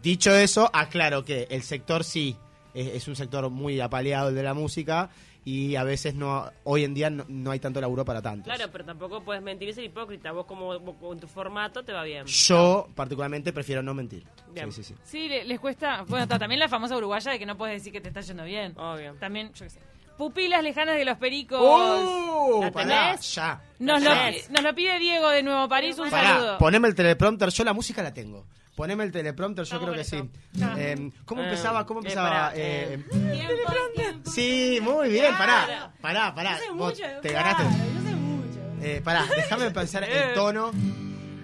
[0.03, 2.37] dicho eso, aclaro que el sector sí
[2.75, 5.11] es, es un sector muy apaleado el de la música
[5.45, 8.45] y a veces no, hoy en día no, no hay tanto laburo para tanto.
[8.45, 10.31] Claro, pero tampoco puedes mentir y ser hipócrita.
[10.33, 12.27] Vos como vos con tu formato te va bien.
[12.27, 14.25] Yo, particularmente, prefiero no mentir.
[14.53, 14.71] Bien.
[14.71, 15.01] Sí, sí, sí.
[15.05, 16.03] Sí, le- les cuesta.
[16.07, 18.45] Bueno, ta- también la famosa uruguaya de que no puedes decir que te está yendo
[18.45, 18.79] bien.
[18.79, 19.15] Obvio.
[19.15, 19.81] También, yo qué sé.
[20.17, 21.59] Pupilas lejanas de los pericos.
[21.61, 22.61] ¡Oh!
[22.63, 23.63] ¿La Pará, ya.
[23.79, 24.01] Nos
[24.63, 25.99] lo pide Diego de Nuevo París.
[25.99, 26.59] Un Pará, saludo.
[26.59, 27.49] poneme el teleprompter.
[27.49, 28.45] Yo la música la tengo.
[28.75, 30.17] Poneme el teleprompter, yo creo que sí.
[30.79, 31.85] Eh, ¿Cómo Eh, empezaba?
[31.85, 32.29] ¿Cómo eh, empezaba?
[32.29, 34.15] pará, Eh, eh.
[34.25, 35.93] Sí, muy bien, pará.
[36.01, 36.59] Pará, pará.
[36.75, 37.65] Vos te ganaste.
[38.81, 40.73] Eh, pará, déjame pensar el tono.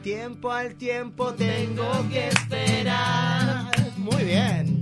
[0.02, 3.70] Tiempo al tiempo tengo que esperar.
[3.98, 4.80] Muy bien.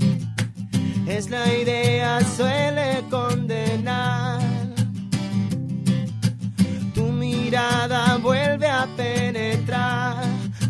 [1.09, 4.41] Es la idea, suele condenar.
[6.95, 10.25] Tu mirada vuelve a penetrar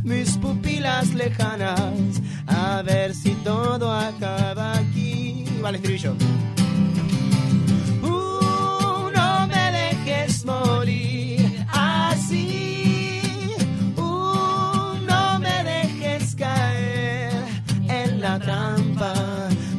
[0.07, 2.23] mis pupilas lejanas.
[2.47, 5.45] A ver si todo acaba aquí.
[5.61, 6.15] Vale, estribillo.
[8.03, 13.51] Uh, no me dejes morir así.
[13.97, 17.33] Uh, no me dejes caer
[17.89, 19.13] en la trampa.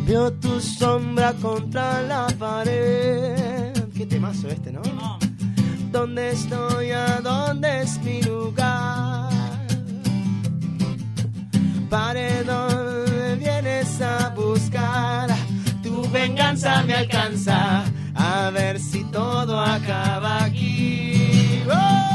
[0.06, 3.74] Veo tu sombra contra la pared.
[3.96, 4.82] Qué temazo este, ¿no?
[5.92, 6.92] ¿Dónde estoy?
[6.92, 9.37] ¿A dónde es mi lugar?
[11.90, 15.30] Paredón vienes a buscar.
[15.82, 17.86] Tu venganza me alcanza.
[18.14, 21.64] A ver si todo acaba aquí.
[21.70, 22.07] Oh,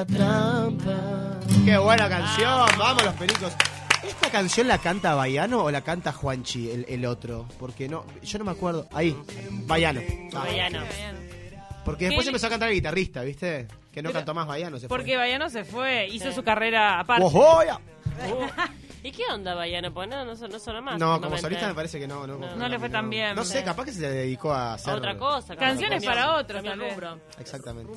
[0.00, 1.40] la trampa.
[1.64, 2.68] Qué buena canción.
[2.78, 3.52] Vamos los pericos.
[4.02, 7.46] ¿Esta canción la canta Baiano o la canta Juanchi, el, el otro?
[7.58, 8.88] Porque no, yo no me acuerdo.
[8.92, 9.14] Ahí,
[9.66, 10.00] Baiano.
[10.34, 10.80] Ah, Baiano.
[11.84, 12.30] Porque después ¿Qué?
[12.30, 13.66] empezó a cantar el guitarrista, ¿viste?
[13.92, 14.78] Que no Pero- cantó más Baiano.
[14.78, 14.96] Se fue.
[14.96, 17.24] Porque Bayano se fue, hizo su carrera aparte.
[17.24, 17.78] ¡Ojoya!
[19.02, 19.92] ¿Y qué onda, Baiano?
[19.92, 20.98] Pues no, no, son- no sonó más.
[20.98, 22.26] No, como solista me parece que no.
[22.26, 22.56] No, No.
[22.56, 23.34] No le fue tan bien.
[23.34, 24.94] No sé, capaz que se dedicó a hacer...
[24.94, 25.56] Otra cosa.
[25.56, 26.62] Canciones para otros.
[27.38, 27.92] Exactamente.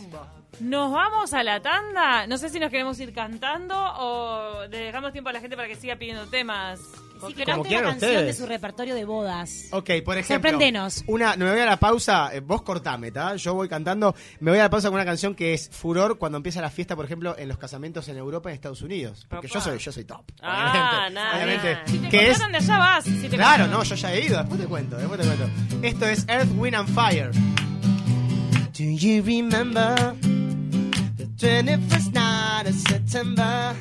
[0.60, 2.28] Nos vamos a la tanda.
[2.28, 5.68] No sé si nos queremos ir cantando o le dejamos tiempo a la gente para
[5.68, 6.80] que siga pidiendo temas.
[7.28, 8.38] Sí, Como que una canción de ustedes.
[8.38, 9.68] su repertorio de bodas.
[9.72, 10.50] Ok, por ejemplo.
[10.52, 11.04] Sorprendenos.
[11.08, 13.36] Una, me voy a la pausa, eh, vos cortame, ¿tá?
[13.36, 16.38] Yo voy cantando, me voy a la pausa con una canción que es furor cuando
[16.38, 19.26] empieza la fiesta, por ejemplo, en los casamientos en Europa y en Estados Unidos.
[19.30, 20.24] Porque yo soy, yo soy top.
[20.42, 21.14] Ah, obviamente.
[21.14, 21.36] nada.
[21.36, 21.92] obviamente.
[21.92, 23.04] Si te que es, de allá vas.
[23.04, 25.50] Si te claro, no, yo ya he ido, después te cuento, después te cuento.
[25.82, 27.32] Esto es Earth, Wind and Fire.
[28.76, 29.96] Do you remember
[31.16, 33.76] the 21st night of September?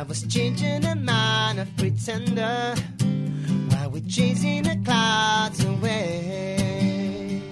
[0.00, 2.74] Love was changing the mind of pretender
[3.68, 7.42] while we're chasing the clouds away.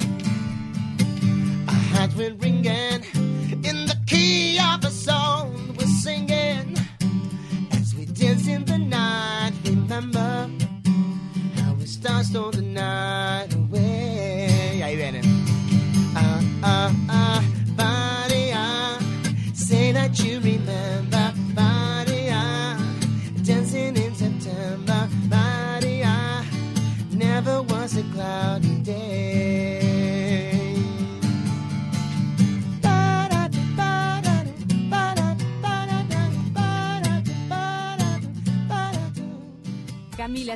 [1.69, 3.05] Our hearts were ringing
[3.69, 6.75] in the key of a song we're singing
[7.73, 9.53] as we dance in the night.
[9.67, 10.49] Remember
[11.57, 13.58] how we stars stole the night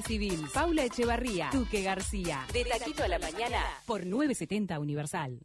[0.03, 2.47] Civil, Paula Echevarría, Duque García.
[2.53, 5.41] De Taquito a la Mañana por 970 Universal.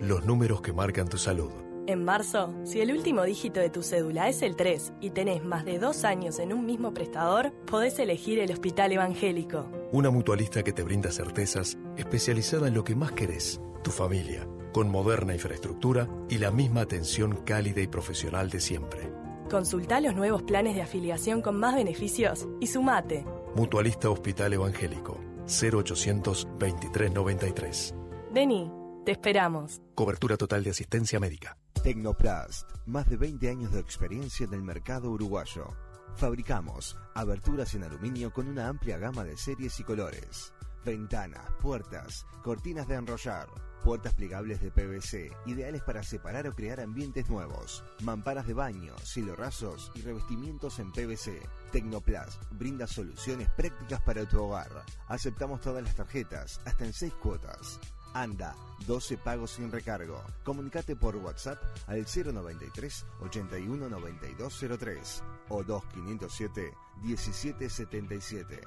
[0.00, 1.50] Los números que marcan tu salud.
[1.86, 5.64] En marzo, si el último dígito de tu cédula es el 3 y tenés más
[5.64, 9.70] de dos años en un mismo prestador, podés elegir el Hospital Evangélico.
[9.92, 14.90] Una mutualista que te brinda certezas, especializada en lo que más querés, tu familia, con
[14.90, 19.12] moderna infraestructura y la misma atención cálida y profesional de siempre.
[19.48, 23.24] Consulta los nuevos planes de afiliación con más beneficios y sumate.
[23.56, 27.94] Mutualista Hospital Evangélico, 0800 2393.
[28.30, 28.70] Vení,
[29.06, 29.80] te esperamos.
[29.94, 31.56] Cobertura total de asistencia médica.
[31.82, 35.68] Tecnoplast, más de 20 años de experiencia en el mercado uruguayo.
[36.16, 40.52] Fabricamos aberturas en aluminio con una amplia gama de series y colores.
[40.84, 43.48] Ventanas, puertas, cortinas de enrollar,
[43.84, 47.84] Puertas plegables de PVC, ideales para separar o crear ambientes nuevos.
[48.02, 48.94] Mamparas de baño,
[49.36, 51.40] rasos y revestimientos en PVC.
[51.72, 54.70] Tecnoplast brinda soluciones prácticas para tu hogar.
[55.08, 57.80] Aceptamos todas las tarjetas, hasta en 6 cuotas.
[58.16, 60.22] Anda, 12 pagos sin recargo.
[60.42, 68.60] Comunicate por WhatsApp al 093 81 9203 o 2507 1777.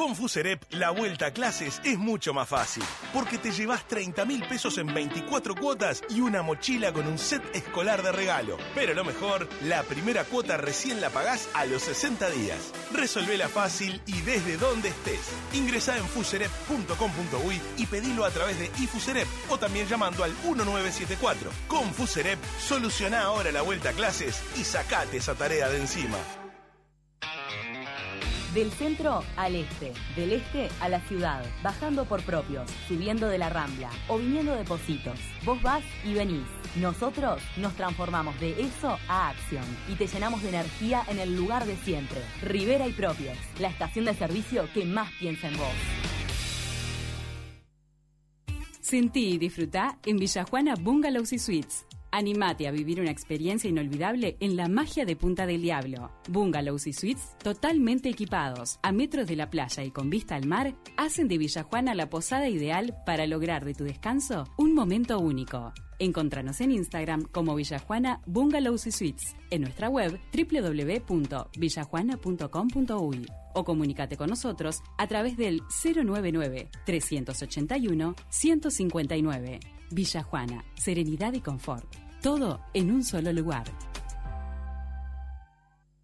[0.00, 2.82] Con Fuserep, la vuelta a clases es mucho más fácil,
[3.12, 7.42] porque te llevas 30 mil pesos en 24 cuotas y una mochila con un set
[7.54, 8.56] escolar de regalo.
[8.74, 12.72] Pero lo mejor, la primera cuota recién la pagás a los 60 días.
[12.94, 15.32] Resolvela fácil y desde donde estés.
[15.52, 21.50] Ingresá en fuserep.com.uy y pedilo a través de iFuserep o también llamando al 1974.
[21.68, 26.16] Con Fuserep, soluciona ahora la vuelta a clases y sacate esa tarea de encima.
[28.54, 33.48] Del centro al este, del este a la ciudad, bajando por propios, subiendo de la
[33.48, 35.20] rambla o viniendo de Positos.
[35.44, 36.46] Vos vas y venís.
[36.74, 41.64] Nosotros nos transformamos de eso a acción y te llenamos de energía en el lugar
[41.64, 42.20] de siempre.
[42.42, 45.68] Rivera y Propios, la estación de servicio que más piensa en vos.
[48.80, 51.86] Sentí y disfrutá en Villajuana Bungalows y Suites.
[52.12, 56.10] Animate a vivir una experiencia inolvidable en la magia de Punta del Diablo.
[56.28, 60.74] Bungalows y suites totalmente equipados, a metros de la playa y con vista al mar,
[60.96, 65.72] hacen de Villajuana la posada ideal para lograr de tu descanso un momento único.
[66.00, 74.30] Encontranos en Instagram como Villajuana Bungalows y Suites, en nuestra web www.villajuana.com.uy o comunícate con
[74.30, 79.60] nosotros a través del 099 381 159.
[79.90, 81.99] Villa Juana, serenidad y confort.
[82.22, 83.64] Todo en un solo lugar.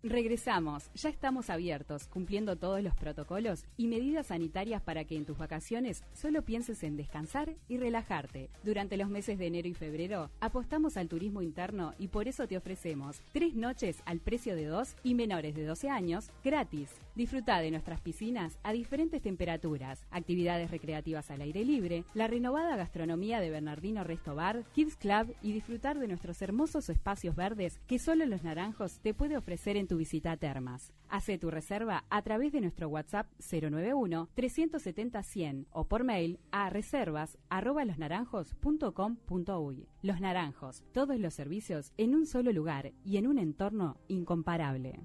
[0.03, 5.39] Regresamos, ya estamos abiertos, cumpliendo todos los protocolos y medidas sanitarias para que en tus
[5.39, 8.51] vacaciones solo pienses en descansar y relajarte.
[8.63, 12.57] Durante los meses de enero y febrero apostamos al turismo interno y por eso te
[12.57, 16.91] ofrecemos tres noches al precio de dos y menores de 12 años gratis.
[17.17, 23.41] Disfruta de nuestras piscinas a diferentes temperaturas, actividades recreativas al aire libre, la renovada gastronomía
[23.41, 28.27] de Bernardino Resto Bar, Kids Club y disfrutar de nuestros hermosos espacios verdes que solo
[28.27, 30.93] Los Naranjos te puede ofrecer en tu visita Termas.
[31.09, 36.69] Hace tu reserva a través de nuestro WhatsApp 091 370 100 o por mail a
[36.71, 39.89] reservas losnaranjos.com.uy.
[40.03, 45.01] Los Naranjos, todos los servicios en un solo lugar y en un entorno incomparable.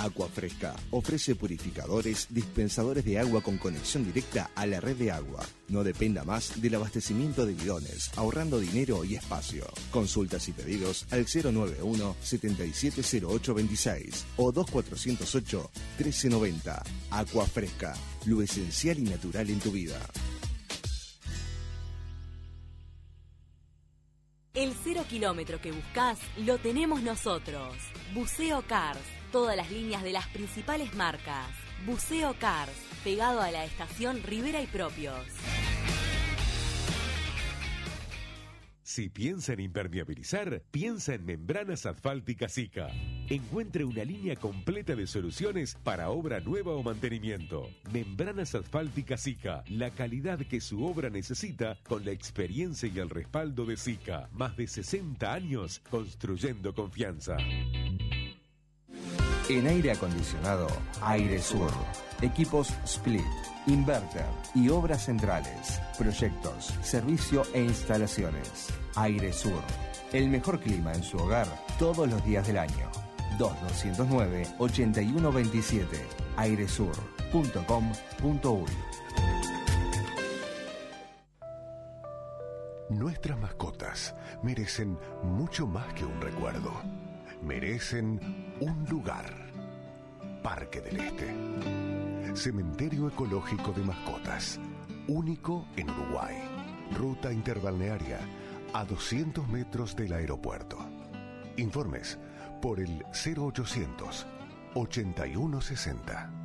[0.00, 5.44] Agua Fresca ofrece purificadores, dispensadores de agua con conexión directa a la red de agua.
[5.68, 9.66] No dependa más del abastecimiento de bidones, ahorrando dinero y espacio.
[9.90, 16.82] Consultas y pedidos al 091 770826 o 2408 1390.
[17.10, 20.00] Agua Fresca, lo esencial y natural en tu vida.
[24.54, 27.76] El cero kilómetro que buscas lo tenemos nosotros.
[28.14, 31.46] Buceo Cars todas las líneas de las principales marcas.
[31.86, 35.24] Buceo Cars, pegado a la estación Rivera y Propios.
[38.90, 42.88] Si piensa en impermeabilizar, piensa en Membranas Asfálticas Zika.
[43.28, 47.70] Encuentre una línea completa de soluciones para obra nueva o mantenimiento.
[47.92, 53.64] Membranas Asfálticas Zika, la calidad que su obra necesita con la experiencia y el respaldo
[53.64, 54.28] de Zika.
[54.32, 57.36] Más de 60 años construyendo confianza.
[59.50, 60.68] En aire acondicionado,
[61.02, 61.72] Aire Sur.
[62.22, 63.26] Equipos Split,
[63.66, 65.80] Inverter y obras centrales.
[65.98, 68.68] Proyectos, servicio e instalaciones.
[68.94, 69.60] Aire Sur.
[70.12, 71.48] El mejor clima en su hogar
[71.80, 72.88] todos los días del año.
[73.40, 75.84] 2209-8127.
[76.36, 78.70] airesur.com.uy
[82.88, 86.70] Nuestras mascotas merecen mucho más que un recuerdo
[87.42, 88.20] merecen
[88.60, 89.34] un lugar.
[90.42, 91.34] Parque del Este.
[92.34, 94.58] Cementerio Ecológico de Mascotas.
[95.08, 96.36] Único en Uruguay.
[96.96, 98.18] Ruta interbalnearia
[98.72, 100.78] a 200 metros del aeropuerto.
[101.56, 102.18] Informes
[102.62, 104.26] por el 0800
[104.74, 106.39] 8160.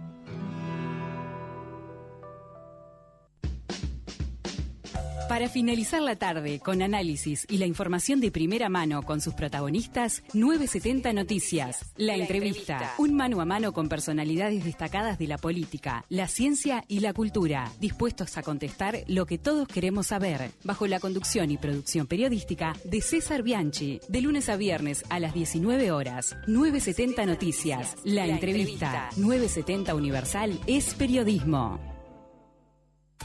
[5.30, 10.24] Para finalizar la tarde con análisis y la información de primera mano con sus protagonistas,
[10.34, 16.28] 970 Noticias, la, entrevista, un mano a mano con personalidades destacadas de la política, la
[16.28, 21.50] ciencia y la cultura, dispuestos a contestar lo que todos queremos saber, bajo la conducción
[21.50, 26.36] y producción periodística de César Bianchi, de lunes a viernes a las 19 horas.
[26.46, 31.95] 970 Noticias, la, entrevista, 970 Universal es periodismo.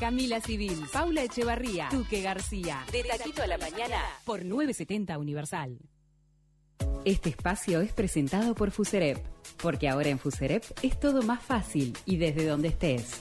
[0.00, 2.86] Camila Civil, Paula Echevarría, Duque García.
[2.90, 5.78] De Taquito a la Mañana por 970 Universal.
[7.04, 9.18] Este espacio es presentado por Fuserep,
[9.62, 13.20] porque ahora en Fuserep es todo más fácil y desde donde estés.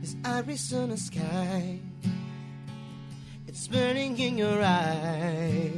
[0.00, 1.80] This Arizona sky,
[3.48, 5.72] it's burning in your eye.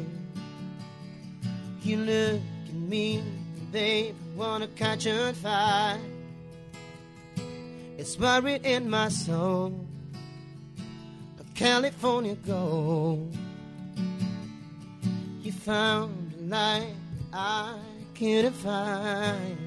[1.83, 3.23] You look at me,
[3.73, 6.12] babe, wanna catch on fire.
[7.99, 9.87] It's buried in my soul,
[11.39, 13.37] a California gold.
[15.43, 16.95] You found a light
[17.33, 17.79] I
[18.15, 19.59] couldn't find.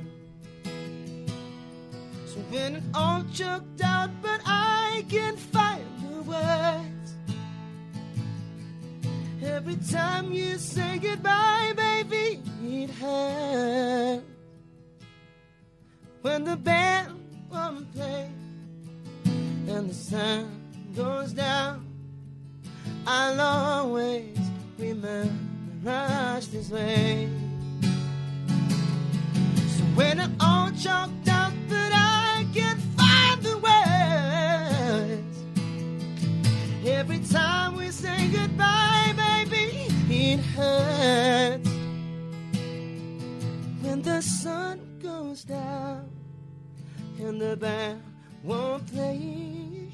[2.26, 7.14] So when it all choked out, but I can't find the words.
[9.44, 14.24] Every time you say goodbye, baby, it hurts.
[16.22, 17.25] When the band
[19.76, 20.62] and the sun
[20.96, 21.86] goes down,
[23.06, 24.38] I'll always
[24.78, 27.30] remember us this way.
[29.68, 35.38] So when I'm all chalked up, but I can find the words.
[36.86, 41.70] Every time we say goodbye, baby, it hurts.
[43.82, 46.15] When the sun goes down
[47.20, 48.02] and the band
[48.44, 49.90] won't play,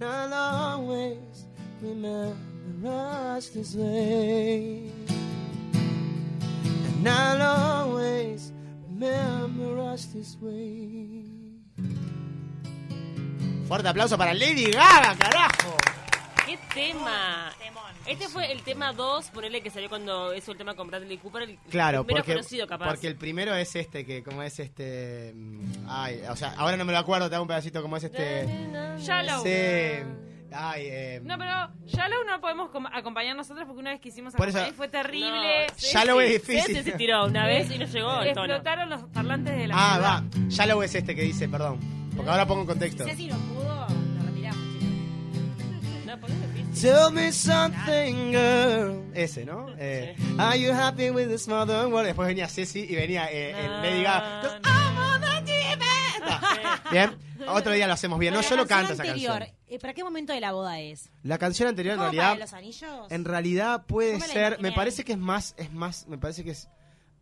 [0.00, 1.46] I'll always
[1.80, 4.90] remember us this way.
[6.98, 8.52] And I'll always
[8.88, 11.24] remember us this way.
[13.68, 15.76] Fuerte aplauso para Lady Gaga, carajo.
[16.46, 17.52] ¡Qué tema!
[18.08, 21.42] Este fue el tema 2, ponele que salió cuando hizo el tema con Bradley Cooper,
[21.42, 22.86] el Claro, primero porque, conocido capaz.
[22.88, 25.32] porque el primero es este, que como es este...
[25.34, 28.04] mm, Ay, o sea, ahora no me lo acuerdo, te hago un pedacito como es
[28.04, 28.46] este...
[28.98, 29.42] Shallow.
[29.42, 30.06] Sí.
[30.52, 31.50] Ay, eh, No, pero
[31.86, 35.66] Shallow no podemos com- acompañar nosotros porque una vez que hicimos Por eso- fue terrible.
[35.66, 36.84] No, Shallow es difícil.
[36.84, 38.46] Se tiró una vez y no llegó el tono.
[38.54, 40.22] Explotaron los parlantes de la Ah, ciudad.
[40.44, 40.48] va.
[40.48, 41.80] Shallow es este que dice, perdón.
[42.16, 43.04] Porque ahora pongo en contexto.
[43.14, 43.85] Si no pudo,
[46.80, 49.10] Tell me something, girl.
[49.14, 49.66] Ese, ¿no?
[49.78, 52.06] Eh, Are you happy with this modern world?
[52.06, 54.60] Después venía Ceci y venía eh, el Lady Gaga.
[54.60, 55.82] End.
[56.90, 57.16] Bien,
[57.48, 58.34] otro día lo hacemos bien.
[58.34, 59.42] No, yo lo canto esa canción.
[59.66, 61.10] eh, ¿Para qué momento de la boda es?
[61.22, 62.32] La canción anterior en ¿Cómo realidad...
[62.32, 63.06] para los anillos?
[63.10, 66.68] En realidad puede ser, me parece que es más, es más, me parece que es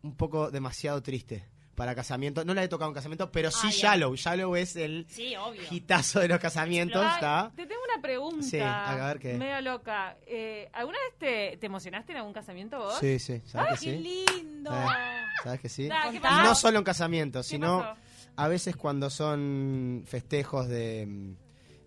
[0.03, 2.43] un poco demasiado triste para casamiento.
[2.45, 3.77] No la he tocado en casamiento, pero sí Ah, ya.
[3.89, 4.15] Shallow.
[4.15, 5.35] Shallow es el Sí,
[5.71, 7.05] hitazo de los casamientos.
[7.55, 8.45] Te tengo una pregunta.
[8.45, 9.33] Sí, a ver qué.
[9.35, 10.17] Medio loca.
[10.25, 12.97] Eh, ¿Alguna vez te, te emocionaste en algún casamiento vos?
[12.99, 14.25] Sí, sí, ¿sabes que ¡Qué sí?
[14.37, 14.71] lindo!
[14.71, 14.85] Eh,
[15.43, 15.89] ¿Sabes que sí?
[15.91, 17.99] Ah, no solo en casamientos, ¿Qué sino pasó?
[18.37, 21.35] a veces cuando son festejos de, mm,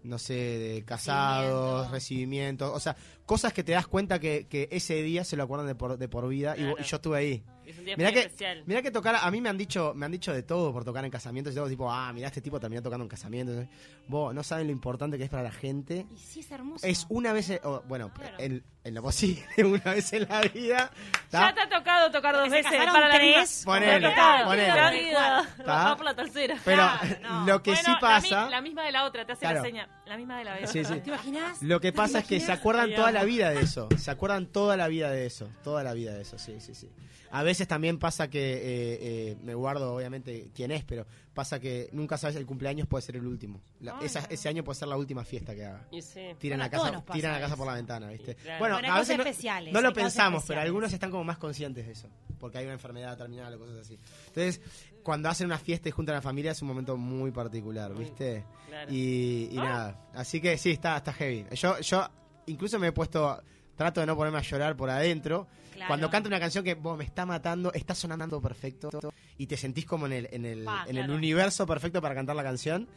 [0.04, 2.96] no sé, de casados, recibimientos, o sea,
[3.28, 6.08] cosas que te das cuenta que, que ese día se lo acuerdan de por, de
[6.08, 6.76] por vida y, Claro.
[6.80, 7.44] y yo estuve ahí.
[7.66, 8.62] Es un día Mirá muy que, especial.
[8.64, 11.04] mirá que tocar, a mí me han dicho, me han dicho de todo por tocar
[11.04, 13.66] en casamientos y todo, tipo, ah, mirá este tipo terminó tocando en casamientos.
[14.06, 16.06] Vos no saben lo importante que es para la gente.
[16.10, 16.86] Y sí, es hermoso.
[16.86, 18.36] Es una vez, eh, o, bueno, Claro.
[18.38, 20.90] en, en lo posible, una vez en la vida.
[21.30, 21.54] Ya ¿tá?
[21.54, 23.36] te ha tocado tocar dos veces para la tres.
[23.58, 23.72] misma.
[23.74, 24.14] Ponele,
[24.46, 25.12] ponele.
[25.12, 25.64] La La.
[25.66, 26.56] Vamos por la tercera.
[26.64, 26.82] Pero
[27.20, 27.44] no.
[27.46, 28.48] lo que Bueno, sí la mi- pasa...
[28.50, 29.58] La, misma de la otra, te hace Claro.
[29.58, 29.88] la seña.
[30.06, 30.70] La misma de la vez.
[30.70, 31.00] Sí, sí.
[31.00, 31.62] ¿Te imaginas?
[31.62, 33.17] Lo que ¿Te pasa es que se acuerdan Ay, toda amo.
[33.20, 33.88] La vida de eso.
[33.96, 35.48] Se acuerdan toda la vida de eso.
[35.64, 36.88] Toda la vida de eso, sí, sí, sí.
[37.30, 38.98] A veces también pasa que, eh,
[39.32, 43.16] eh, me guardo obviamente quién es, pero pasa que nunca sabes el cumpleaños puede ser
[43.16, 43.60] el último.
[43.80, 45.86] La- esa- ese año puede ser la última fiesta que haga.
[45.90, 46.20] Y sí.
[46.38, 48.34] Tiran Bueno, a la todos casa, tiran la casa por la ventana, ¿viste?
[48.34, 48.58] claro.
[48.60, 51.92] Bueno, a veces no, especiales, no lo pensamos, pero algunos están como más conscientes de
[51.92, 52.08] eso,
[52.40, 53.98] porque hay una enfermedad terminal o cosas así.
[54.28, 54.62] Entonces,
[55.02, 58.46] cuando hacen una fiesta y juntan a la familia es un momento muy particular, ¿viste?
[58.68, 58.90] Claro.
[58.90, 61.44] Y, y nada, así que sí, está, está heavy.
[61.54, 62.08] Yo, yo
[62.48, 63.40] incluso me he puesto,
[63.76, 65.46] trato de no ponerme a llorar por adentro.
[65.72, 65.88] Claro.
[65.88, 68.90] Cuando canto una canción que vos me está matando, está sonando perfecto
[69.36, 71.14] y te sentís como en el, en el, Pa, en el claro.
[71.14, 72.88] universo perfecto para cantar la canción.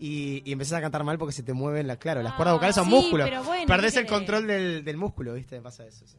[0.00, 2.56] Y, y empezás a cantar mal porque se te mueven las, claro, las cuerdas Ah,
[2.56, 3.30] vocales son sí, músculos.
[3.46, 5.60] bueno, Perdés ¿qué el control del, del músculo, ¿viste?
[5.60, 6.04] Pasa eso.
[6.08, 6.16] sí.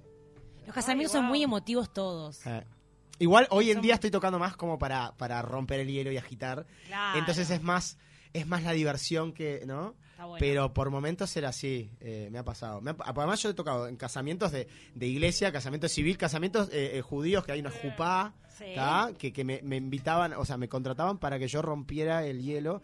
[0.65, 2.45] Los casamientos son muy emotivos todos.
[2.47, 2.63] Eh.
[3.19, 6.17] Igual hoy en Son- día estoy tocando más como para, para romper el hielo y
[6.17, 6.65] agitar.
[6.87, 7.19] Claro.
[7.19, 7.97] Entonces es más
[8.33, 9.95] es más la diversión que, ¿no?
[10.23, 10.37] Bueno.
[10.39, 12.79] Pero por momentos era así, eh, me ha pasado.
[12.81, 16.97] Me ha- además yo he tocado en casamientos de, de iglesia, casamientos civil, casamientos eh,
[16.97, 18.33] eh, judíos, que hay una jupá,
[19.17, 22.81] que, que me, me invitaban, o sea, me contrataban para que yo rompiera el hielo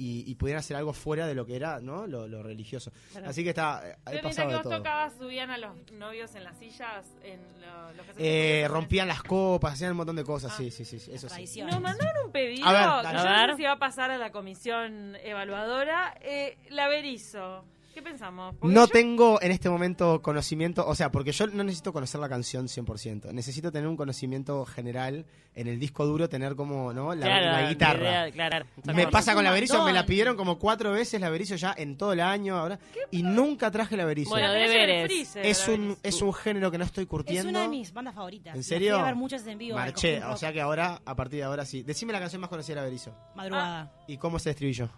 [0.00, 2.06] y, y pudiera hacer algo fuera de lo que era ¿no?
[2.06, 2.90] lo, lo religioso.
[3.12, 3.28] Claro.
[3.28, 4.76] Así que está, Yo mientras pasado que de vos todo.
[4.78, 9.08] tocabas, subían a los novios en las sillas, en lo, lo que se Eh, rompían
[9.08, 11.62] las copas, hacían un montón de cosas, sí, sí, sí, sí, eso sí.
[11.62, 12.80] Nos mandaron un pedido A ver,
[13.10, 16.14] que yo no sé si va a pasar a la comisión evaluadora.
[16.22, 17.64] Eh, Laberizo.
[17.94, 18.54] ¿Qué pensamos?
[18.58, 22.20] Porque No yo- tengo en este momento conocimiento, o sea, porque yo no necesito conocer
[22.20, 27.14] la canción 100%, necesito tener un conocimiento general en el disco duro, tener como, ¿no?
[27.14, 28.00] La, Claro, la la guitarra.
[28.28, 28.66] idea, claro.
[28.94, 31.96] Me pasa con la Berizo, me la pidieron como cuatro veces la Berizo ya en
[31.96, 32.78] todo el año ahora
[33.10, 34.30] y nunca traje la Berizo.
[34.30, 35.34] Bueno, deberes.
[35.36, 37.50] Es un es un género que no estoy Es curtiendo.
[37.50, 38.54] una de mis bandas favoritas.
[38.54, 38.96] ¿En serio?
[38.98, 39.76] a ver muchas en vivo.
[39.76, 41.82] Marché, o sea que ahora a partir de ahora sí.
[41.82, 43.12] Decime la canción más conocida de la Berizo.
[43.34, 43.92] Madrugada.
[44.06, 44.88] ¿Y cómo es el estribillo?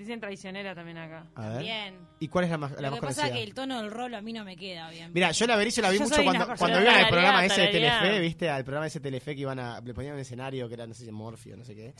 [0.00, 1.26] Dicen traicionera también acá.
[1.34, 1.62] A ver.
[1.62, 1.94] Bien.
[2.20, 3.36] ¿Y cuál es la más, la Lo más que pasa es conocida?
[3.36, 5.12] que el tono del rol a mí no me queda bien.
[5.12, 7.00] Mira, yo la Berizo la vi Yo mucho soy una cuando, persona cuando iban al
[7.10, 8.00] tarareada, programa ese de tarareada.
[8.00, 8.48] Telefe, ¿viste?
[8.48, 10.94] Al programa ese de Telefe que iban a, le ponían un escenario que era, no
[10.94, 11.94] sé si Morfio, no sé qué.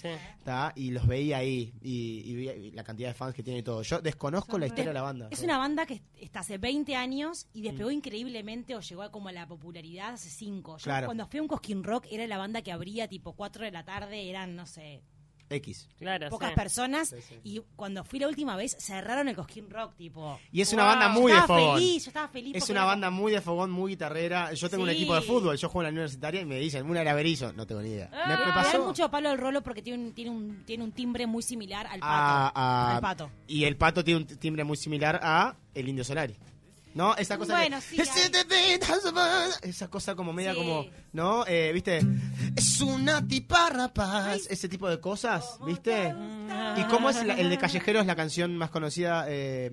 [0.44, 0.72] ¿tá?
[0.76, 3.62] Y los veía ahí, y, y veía- y la cantidad de fans que tiene y
[3.62, 3.82] todo.
[3.82, 5.28] Yo desconozco la historia de la banda.
[5.30, 9.28] Es una banda que está hace 20 años y despegó increíblemente o llegó a como
[9.28, 10.78] a la popularidad hace 5.
[10.78, 11.06] Yo Claro.
[11.06, 13.84] cuando fui a un Cosquín Rock era la banda que abría tipo 4 de la
[13.84, 15.02] tarde, eran, no sé,
[15.50, 15.88] X.
[15.98, 16.54] Claro, pocas sí.
[16.54, 17.08] personas.
[17.08, 17.40] Sí, sí.
[17.44, 20.38] Y cuando fui la última vez cerraron el Cosquín Rock, tipo...
[20.52, 20.92] Y es una wow.
[20.92, 21.78] banda muy Yo de estaba fogón.
[21.78, 22.56] feliz, yo estaba feliz.
[22.56, 24.52] Es una era banda muy de fogón, muy guitarrera.
[24.54, 27.02] Yo tengo un equipo de fútbol, yo juego en la universitaria y me dicen, una
[27.02, 27.52] era.
[27.52, 28.08] No tengo ni idea.
[28.10, 28.86] como- ¿Me, me pasó?
[28.86, 32.00] mucho palo al rolo porque tiene un, tiene un, tiene un timbre muy similar al
[32.00, 32.12] pato.
[32.12, 33.30] a- a- Al pato.
[33.48, 36.36] Y el pato tiene un timbre muy similar a el Indio Solari.
[36.92, 37.14] ¿No?
[37.16, 38.02] Esa cosa Bueno, que- sí.
[39.62, 40.58] Esa cosa como media Sí.
[40.58, 41.44] como, ¿no?
[41.46, 42.00] Eh, ¿Viste?
[42.56, 44.46] Es una tipa rapaz.
[44.50, 46.14] Ese tipo de cosas, ¿viste?
[46.76, 49.26] ¿Y cómo es la- el de Callejeros, la canción más conocida?
[49.28, 49.70] eh,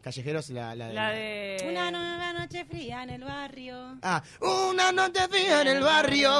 [0.00, 0.94] Callejeros, la, la de...
[0.94, 1.66] La de...
[1.70, 3.98] Una nueva noche fría en el barrio.
[4.02, 6.30] Ah, una noche fría en el barrio,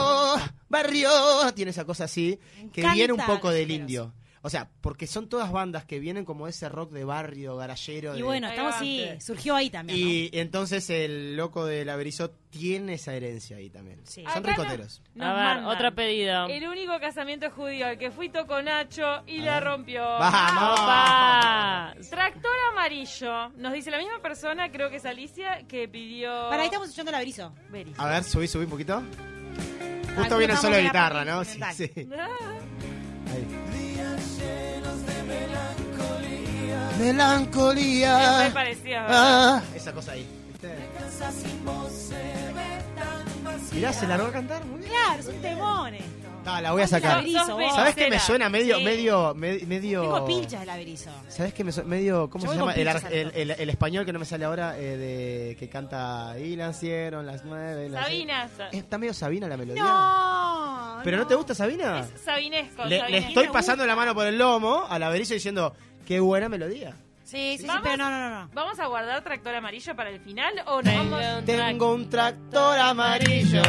[0.69, 1.11] barrio.
[1.55, 2.39] Tiene esa cosa así,
[2.73, 4.13] que viene un poco del indio.
[4.43, 8.15] O sea, porque son todas bandas que vienen como ese rock de barrio, garallero.
[8.15, 10.01] Y de- bueno, estamos así, surgió ahí también.
[10.01, 10.07] ¿no?
[10.07, 11.97] Y entonces el loco de la
[12.49, 14.01] tiene esa herencia ahí también.
[14.07, 15.03] Son Acá no- ricoteros.
[15.15, 15.65] nos A ver, mandan.
[15.67, 16.47] otro pedido.
[16.47, 20.03] El único casamiento judío al que fui tocó Nacho y la rompió.
[20.03, 20.81] ¡Vamos!
[20.81, 21.95] Opa.
[22.09, 23.51] Tractor amarillo.
[23.59, 26.31] Nos dice la misma persona, creo que es Alicia, que pidió.
[26.49, 27.53] Para ahí estamos escuchando la Berizo.
[27.99, 29.03] A ver, subí, subí un poquito.
[30.17, 31.45] Justo Ah, viene el estamos solo de guitarra, ¿no?
[31.45, 31.91] Sí, sí.
[37.01, 38.19] Melancolía.
[38.39, 39.07] Siempre parecía.
[39.09, 40.27] Ah, esa cosa ahí.
[40.49, 40.69] ¿viste?
[43.73, 44.91] Mirá, se largó a cantar muy bien.
[44.91, 46.07] Claro, es un temón esto.
[46.47, 47.23] Ah, la voy a sacar.
[47.75, 48.85] ¿Sabes qué me suena medio, Sí.
[48.85, 50.03] medio, me- medio?
[50.03, 51.11] Tengo pinchas de la Berizo.
[51.29, 51.89] ¿Sabes qué me suena?
[51.89, 52.73] Medio, ¿cómo Yo se llama?
[52.73, 53.03] El, el, al
[53.35, 57.45] el- el español que no me sale ahora, eh, de que canta y nacieron las
[57.45, 57.89] nueve.
[57.91, 58.49] las Sabina.
[58.57, 58.69] seis".
[58.73, 59.83] Está medio Sabina la melodía.
[59.85, 61.01] No.
[61.05, 62.01] ¿Pero no, te gusta Sabina?
[62.01, 62.85] Es Sabinesco.
[62.85, 63.29] Le, le Sabinesco.
[63.29, 65.75] estoy pasando la mano por el lomo a la Berizo diciendo,
[66.11, 66.97] qué buena melodía.
[67.23, 67.83] Sí, sí, sí, Vamos.
[67.85, 68.51] pero no, no, no.
[68.53, 70.93] ¿Vamos a guardar tractor amarillo para el final o no?
[70.93, 71.45] Vamos...
[71.47, 73.63] Tengo un tractor amarillo.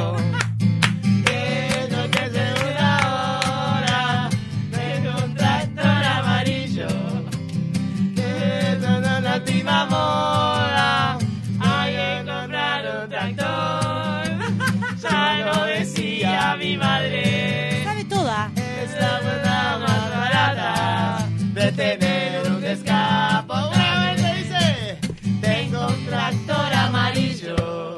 [22.72, 23.54] Tener un escapo.
[23.74, 24.98] Una vez le dice,
[25.42, 27.91] tengo un tractor amarillo.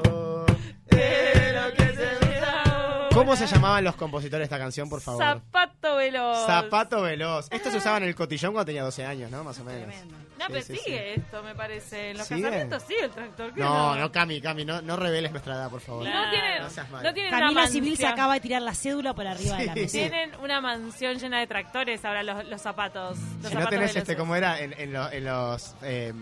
[3.33, 5.23] ¿Cómo se llamaban los compositores de esta canción, por favor?
[5.23, 6.45] Zapato veloz.
[6.45, 7.47] Zapato veloz.
[7.51, 9.43] Esto se usaba en el cotillón cuando tenía 12 años, ¿no?
[9.43, 9.93] Más o menos.
[10.39, 12.11] No, pero Sí, sí, sigue esto, me parece.
[12.11, 12.41] En los ¿Sigue?
[12.43, 13.53] casamientos sigue el tractor.
[13.53, 16.03] ¿qué No, no, Cami, Cami, no, no reveles nuestra edad, por favor.
[16.07, 19.13] No tienen, No seas no tienen una Camila Civil se acaba de tirar la cédula
[19.15, 19.79] por arriba de la Sí.
[19.81, 19.91] mesa.
[19.97, 23.17] Tienen una mansión llena de tractores ahora los, los zapatos.
[23.41, 24.15] Los Si no tenés este.
[24.15, 24.59] ¿cómo era?
[24.59, 25.75] En, en lo- en los.
[25.81, 26.13] eh,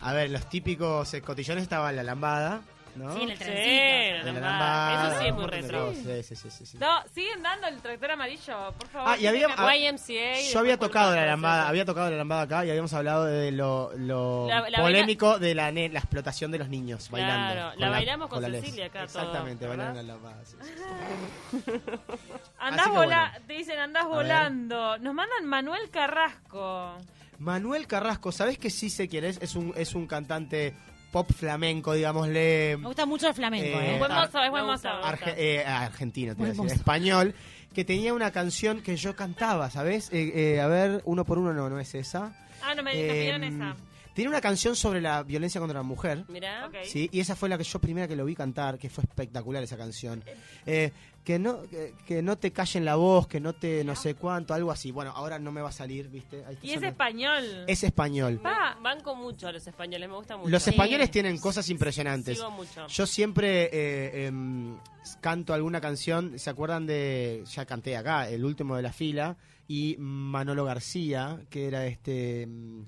[0.00, 2.60] a ver, los típicos eh, cotillones estaba la lambada,
[2.96, 3.14] ¿no?
[3.14, 4.26] Sí, en el Sí, trencito.
[4.26, 5.08] la La lambada.
[5.08, 5.86] Eso sí es un muy montón de retro.
[5.86, 6.02] cosas.
[6.04, 6.78] Sí, sí, sí, sí, sí.
[6.78, 9.08] No, siguen dando el tractor amarillo, por favor.
[9.10, 10.40] Ah, y había- ah, YMCA.
[10.52, 11.68] Yo había tocado la lambada, eso.
[11.70, 15.54] había tocado la lambada acá y habíamos hablado de lo, lo La- la polémico de
[15.54, 17.80] la, ne- la explotación de los niños Claro, bailando.
[17.80, 18.60] la bailamos con les.
[18.64, 19.94] Cecilia acá todos, Exactamente, ¿verdad?
[19.94, 20.44] bailaron la lambada.
[20.44, 21.60] sí, sí, sí.
[22.58, 23.46] Andás Así que vola- bueno.
[23.46, 24.12] te dicen andás ver.
[24.14, 24.98] volando.
[24.98, 26.96] Nos mandan Manuel Carrasco.
[27.38, 29.38] Manuel Carrasco, ¿sabés que sí sé quién es?
[29.42, 30.74] Es un, es un cantante
[31.14, 32.76] pop flamenco, digámosle.
[32.80, 33.96] Me gusta mucho el flamenco, ¿eh?
[34.00, 34.88] Buen ar- mozo, es buen mozo.
[34.88, 36.74] arge- eh, argentino, te iba a Buen decir, mozo.
[36.74, 37.34] español,
[37.72, 40.10] que tenía una canción que yo cantaba, ¿sabes?
[40.12, 42.32] Eh, eh, a ver, uno por uno no, no es esa.
[42.62, 43.76] Ah, no me, Eh, pidieron esa.
[44.14, 46.24] Tiene una canción sobre la violencia contra la mujer.
[46.28, 46.66] Mirá.
[46.68, 46.76] Ok.
[46.84, 49.62] Sí, y esa fue la que yo primera que lo vi cantar, que fue espectacular
[49.62, 50.24] esa canción.
[50.66, 50.92] Eh,
[51.24, 54.52] que no que, que no te callen la voz, que no te no sé cuánto,
[54.54, 54.90] algo así.
[54.92, 56.44] Bueno, ahora no me va a salir, ¿viste?
[56.46, 57.64] Ahí está Y es español.
[57.66, 58.40] Es español.
[58.42, 58.78] Pa.
[58.80, 60.50] Banco mucho a los españoles, me gusta mucho.
[60.50, 60.70] Los Sí.
[60.70, 62.36] españoles tienen cosas impresionantes.
[62.36, 62.86] Sigo mucho.
[62.86, 64.76] Yo siempre eh, em,
[65.20, 69.36] canto alguna canción, ¿se acuerdan de, ya canté acá, el último de la fila,
[69.66, 72.84] y Manolo García, que era este, em,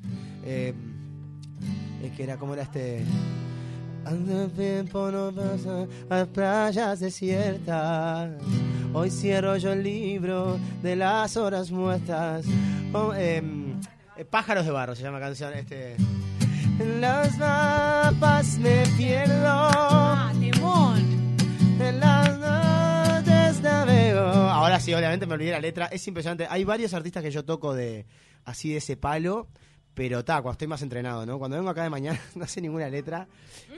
[2.02, 3.04] eh, que era, ¿cómo era este?
[4.04, 8.30] Ando el tiempo no pasa a playas desiertas.
[8.92, 12.46] Hoy cierro yo el libro de las horas muertas.
[12.92, 13.80] Oh, em,
[14.16, 15.52] eh, Pájaros de barro se llama la canción.
[15.54, 15.96] Este.
[16.78, 19.34] En las mapas me pierdo.
[19.44, 21.36] Ah, temón.
[21.80, 24.20] En las noches navego.
[24.20, 25.86] Ahora sí, obviamente me olvidé la letra.
[25.86, 26.46] Es impresionante.
[26.48, 28.06] Hay varios artistas que yo toco de
[28.44, 29.48] así de ese palo.
[29.96, 31.38] Pero ta, cuando estoy más entrenado, ¿no?
[31.38, 33.26] Cuando vengo acá de mañana no sé ninguna letra,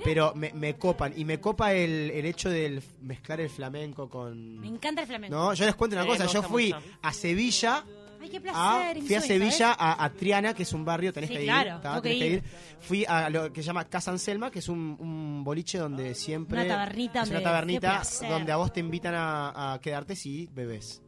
[0.02, 1.12] pero me, me copan.
[1.16, 4.58] Y me copa el, el hecho de mezclar el flamenco con...
[4.58, 5.36] Me encanta el flamenco.
[5.36, 6.26] No, yo les cuento una Sí, cosa.
[6.26, 6.84] Yo fui mucho.
[7.02, 7.84] a Sevilla
[8.20, 9.00] Ay, qué placer.
[9.00, 9.76] Fui a Sevilla ¿sabes?
[9.78, 11.46] a, a Triana, que es un barrio, tenés Sí, que ir.
[11.50, 12.42] claro, ta, tengo que tenés ir.
[12.80, 16.58] Fui a lo que se llama Casa Anselma, que es un, un boliche donde siempre.
[16.58, 20.48] Una tabernita Es una donde- tabernita donde a vos te invitan a, a quedarte si
[20.52, 21.00] bebés.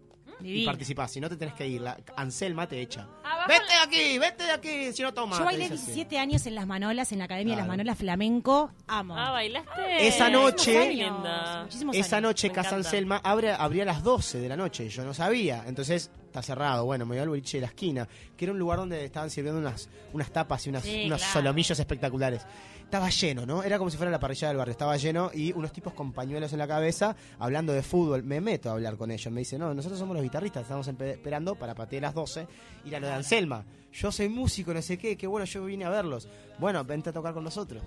[0.44, 1.80] Y participás, si no te tenés que ir.
[1.80, 3.06] La, Anselma te echa.
[3.24, 5.38] Abajo Vete de aquí, vete de aquí, si no tomas.
[5.38, 5.84] Yo bailé dice así.
[5.86, 7.68] 17 años en Las Manolas, en la Academia de Las.
[7.68, 8.70] Manolas Flamenco.
[8.86, 9.16] Amo.
[9.16, 10.06] Ah, ¿bailaste?
[10.06, 11.08] Esa noche-
[11.92, 12.76] Esa noche Casa.
[12.76, 15.64] Anselma abre, abría a las 12 de la noche, yo no sabía.
[15.66, 16.84] Entonces está cerrado.
[16.84, 19.60] Bueno, me voy al boliche de la esquina, que era un lugar donde estaban sirviendo
[19.60, 21.32] unas, unas tapas y unas, Sí, unos claro.
[21.34, 22.42] solomillos espectaculares.
[22.84, 23.62] Estaba lleno, ¿no?
[23.62, 24.72] Era como si fuera la parrilla del barrio.
[24.72, 28.24] Estaba lleno y unos tipos con pañuelos en la cabeza hablando de fútbol.
[28.24, 29.32] Me meto a hablar con ellos.
[29.32, 32.46] Me dicen, no, nosotros somos los guitarristas, estamos esperando para patear las 12
[32.86, 33.64] ir a lo de Anselma.
[33.92, 36.28] Yo soy músico, no sé qué, qué bueno, yo vine a verlos.
[36.58, 37.82] Bueno, vente a tocar con nosotros.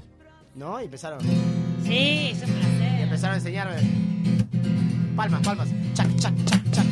[0.55, 0.79] ¿No?
[0.81, 1.19] Y empezaron.
[1.83, 3.01] Sí, es un Y placer.
[3.01, 3.75] empezaron a enseñarme.
[5.17, 5.69] Palmas, palmas.
[5.93, 6.82] Chac, chac, chac, chac.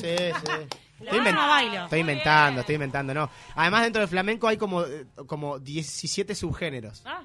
[0.00, 0.52] Sí, sí.
[0.98, 1.84] Estoy, próxima inven- bailo.
[1.84, 3.30] estoy inventando, estoy inventando, no.
[3.54, 7.02] Además, dentro del flamenco hay como, eh, como 17 subgéneros.
[7.04, 7.22] Ah.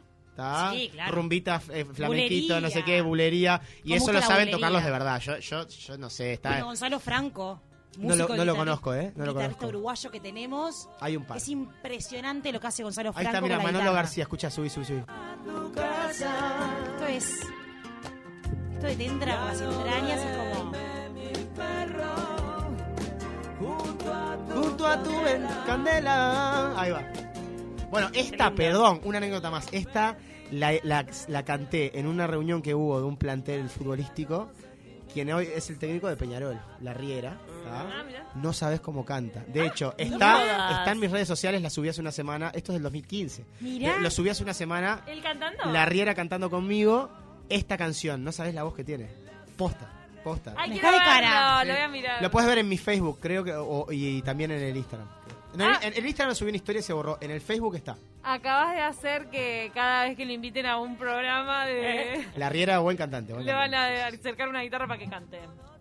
[0.74, 1.16] Sí, claro.
[1.16, 3.62] Rumbita, eh, flamenquito, no sé qué, bulería.
[3.84, 4.56] Y ¿Cómo eso lo saben bulería?
[4.58, 5.20] tocarlos de verdad.
[5.22, 6.50] Yo, yo, yo no sé, está.
[6.50, 7.62] Bueno, Gonzalo Franco.
[7.98, 9.12] No lo- no conozco, ¿eh?
[9.16, 9.68] No lo conozco.
[9.68, 10.90] uruguayo que tenemos.
[11.00, 11.38] Hay un par.
[11.38, 13.30] Es impresionante lo que hace Gonzalo Ahí Franco.
[13.30, 14.02] está, mira, con Manolo guitarra.
[14.02, 14.24] García.
[14.24, 15.00] Escucha, subí, subí, subí.
[15.00, 17.40] Esto es.
[18.74, 20.72] Esto de te entra por las entrañas es como.
[24.92, 25.12] A tu
[25.66, 26.80] candela.
[26.80, 27.04] Ahí va.
[27.90, 29.68] Bueno, esta, perdón, una anécdota más.
[29.72, 30.18] Esta
[30.52, 34.52] la, la- la canté en una reunión que hubo de un plantel futbolístico.
[35.14, 37.38] Quien hoy es el técnico de Peñarol, La Riera.
[37.70, 37.86] ah.
[38.36, 39.44] No sabes cómo canta.
[39.48, 42.50] De hecho, no está, en mis redes sociales, la subí hace una semana.
[42.56, 43.44] Esto es del 2015.
[43.60, 43.98] Mirá.
[44.00, 45.02] Lo subí hace una semana.
[45.08, 45.66] ¿El cantando?
[45.66, 47.10] La Riera cantando conmigo
[47.50, 48.24] esta canción.
[48.24, 49.10] No sabes la voz que tiene.
[49.58, 49.90] Posta,
[50.22, 50.54] posta.
[50.58, 51.64] Ay, quiero cara.
[51.64, 52.22] lo voy a mirar.
[52.22, 55.08] Lo puedes ver en mi Facebook, creo que, o- y también en el Instagram.
[55.54, 55.80] En el, Ah.
[55.82, 57.18] en el Instagram subí una historia y se borró.
[57.20, 57.98] En el Facebook está.
[58.24, 62.26] Acabas de hacer que cada vez que le inviten a un programa de...
[62.38, 63.34] La Riera, buen cantante.
[63.34, 64.02] buen le van cantante.
[64.04, 65.40] a acercar una guitarra para que cante.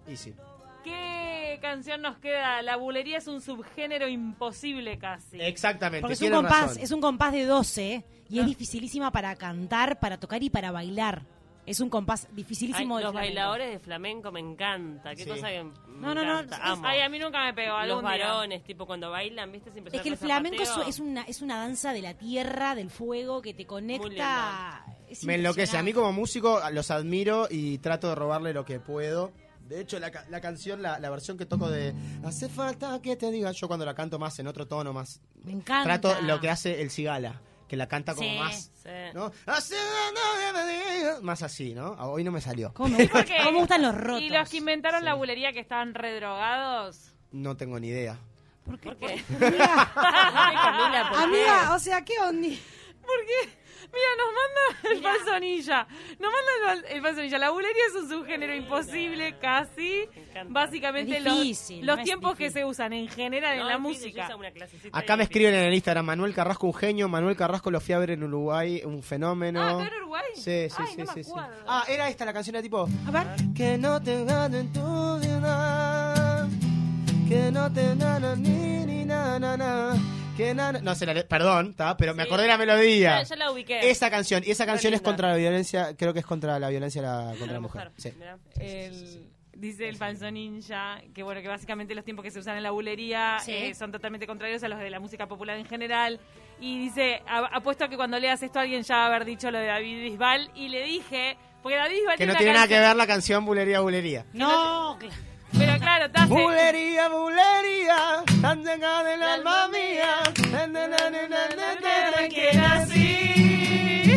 [0.08, 0.34] Y sí.
[0.82, 2.62] ¿Qué canción nos queda?
[2.62, 5.40] La bulería es un subgénero imposible casi.
[5.40, 6.00] Exactamente.
[6.00, 6.82] Porque es un tienen compás, razón.
[6.82, 8.40] es un compás de 12 y Ah.
[8.42, 11.22] es dificilísima para cantar, para tocar y para bailar.
[11.70, 13.34] Es un compás Ay, dificilísimo de los flamenco.
[13.34, 15.14] bailadores de flamenco me encanta.
[15.14, 15.30] Qué Sí.
[15.30, 16.56] cosa que No, no, no, me encanta.
[16.56, 16.82] es- Amo.
[16.86, 17.72] Ay, a mí nunca me pegó.
[17.74, 18.10] los algún día.
[18.26, 19.70] varones, tipo cuando bailan, ¿viste?
[19.72, 22.90] Siempre Es que el flamenco es, es una, es una danza de la tierra, del
[22.90, 24.84] fuego, que te conecta.
[25.08, 25.76] Es Me enloquece.
[25.76, 29.32] A mí como músico los admiro y trato de robarle lo que puedo.
[29.68, 31.94] De hecho, la, ca- la canción, la, la versión que toco de
[32.24, 35.20] Hace falta que te diga, yo cuando la canto más en otro tono, más...
[35.44, 36.00] Me encanta.
[36.00, 37.40] Trato lo que hace el Cigala,
[37.70, 38.36] que la canta como Sí.
[38.36, 38.70] más...
[38.82, 38.88] Sí.
[39.14, 39.32] ¿no?
[41.22, 41.94] Más así, ¿no?
[41.96, 42.74] Ah, Hoy no me salió.
[42.74, 44.22] ¿Cómo me, Porque- cómo me gustan los rotos?
[44.22, 47.12] Y los que inventaron la bulería que estaban redrogados.
[47.30, 48.18] No tengo ni idea.
[48.64, 48.88] ¿Por qué?
[48.90, 51.24] Amiga, Camila, ¿por qué?
[51.24, 52.48] amiga, o sea, ¿qué onda?
[53.02, 53.59] ¿Por qué?
[53.92, 55.86] Mira, nos manda el falsonilla.
[56.18, 57.38] Nos manda el, el falsonilla.
[57.38, 60.04] La bulería es un subgénero imposible, casi.
[60.48, 64.28] Básicamente, Es los- difícil, los, no tiempos que se usan en general en la música.
[64.92, 67.98] Acá me escriben en el Instagram, Manuel Carrasco un genio, Manuel Carrasco lo fui a
[67.98, 69.60] ver en Uruguay, un fenómeno.
[69.62, 70.24] Ah, ¿acá en Uruguay?
[70.34, 71.22] Sí, sí, Ay, sí, no sí.
[71.66, 72.88] Ah, era esta la canción, era tipo...
[73.06, 73.26] A ver.
[73.54, 76.48] Que no te ganen tu vida,
[77.28, 79.94] que no te na na ni ni na na na,
[80.48, 81.96] que na, na- No sé, la le- perdón, ¿tá?
[81.96, 82.28] pero me Sí.
[82.28, 83.18] acordé la melodía.
[83.18, 83.90] Ya, ya la ubiqué.
[83.90, 85.10] Esa canción, y esa canción es linda.
[85.10, 87.90] contra la violencia, creo que es contra la violencia la- contra La mujer.
[87.90, 87.92] mujer.
[88.12, 88.12] Sí.
[88.18, 88.38] Mirá.
[88.58, 92.62] El- dice el falso ninja que bueno que básicamente los tiempos que se usan en
[92.62, 93.52] la bulería Sí.
[93.52, 96.18] eh, son totalmente contrarios a los de la música popular en general
[96.60, 99.50] y dice a- apuesto a que cuando leas esto alguien ya va a haber dicho
[99.50, 102.66] lo de David Bisbal y le dije porque David Bisbal Que no una tiene nada
[102.68, 104.24] que canción- ver la canción Bulería Bulería.
[104.32, 105.14] No, claro.
[105.58, 110.22] Pero claro te hace Bulería, bulería, tan llegada del alma mía.
[110.50, 114.16] Na, na, na, na, que nací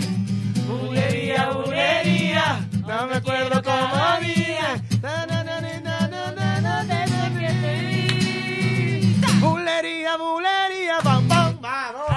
[0.68, 4.82] Bulería, bulería, no me acuerdo cómo había.
[5.02, 6.44] Na, na, na, na, na, na.
[9.40, 12.13] Bulería, bulería, pam, pam, vamos.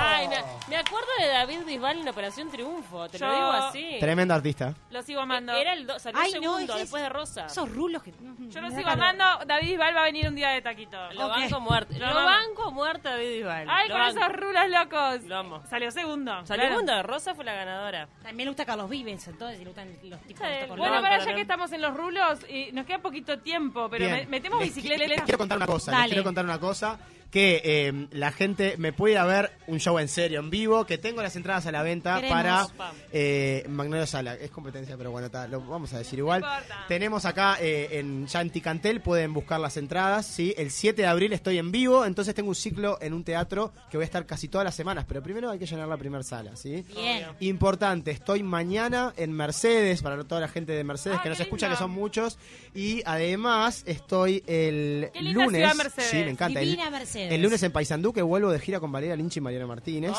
[1.27, 3.97] De David Bisbal en Operación Triunfo, te Yo- lo digo así.
[4.01, 4.75] Tremendo artista.
[4.91, 7.47] lo sigo amando Era el do- salió Ay, no, segundo es- después de Rosa.
[7.47, 8.13] Esos rulos que.
[8.13, 11.33] yo lo sigo amando David Bisbal va a venir un día de taquito Lo Ok.
[11.37, 11.95] banco muerto.
[11.99, 13.67] Lo banco muerto David Bisbal.
[13.69, 14.21] ay Lo con banco.
[14.21, 15.63] esos rulos locos Lo amo.
[15.69, 16.69] salió segundo Salió claro.
[16.81, 18.09] segundo, Rosa fue la ganadora.
[18.23, 20.79] También le gusta Carlos Vives, entonces, y le gustan los tipos Sí, de estos con
[20.79, 24.17] Bueno, para ya que estamos en los rulos, y nos queda poquito tiempo, pero Bien.
[24.21, 25.05] me- metemos Les bicicleta.
[25.05, 26.09] qui- quiero contar una cosa, les Dale.
[26.11, 26.99] quiero contar una cosa.
[27.31, 30.87] Que eh, la gente me puede ir a ver un show en serio, en vivo,
[30.87, 32.73] que tengo las entradas a la venta Queremos.
[32.73, 34.35] para eh, Magnolia Sala.
[34.35, 36.41] Es competencia, pero bueno, ta, lo vamos a decir igual.
[36.41, 36.49] No.
[36.89, 40.25] Tenemos acá eh, en ya en Ticantel, pueden buscar las entradas.
[40.27, 40.55] ¿sí?
[40.57, 43.97] El 7 de abril estoy en vivo, entonces tengo un ciclo en un teatro que
[43.97, 46.57] voy a estar casi todas las semanas, pero primero hay que llenar la primera sala.
[46.57, 46.85] ¿sí?
[46.95, 47.27] Bien.
[47.41, 51.69] Importante, estoy mañana en Mercedes, para toda la gente de Mercedes Ah, que nos escucha,
[51.69, 52.39] que son muchos.
[52.75, 55.61] Y además estoy el Qué linda lunes.
[55.63, 56.11] ciudad Mercedes.
[56.11, 56.61] Sí, me encanta.
[56.61, 57.16] Divina Mercedes.
[57.17, 60.13] El lunes en Paysandú, que vuelvo de gira con Valeria Lynch y Mariana Martínez.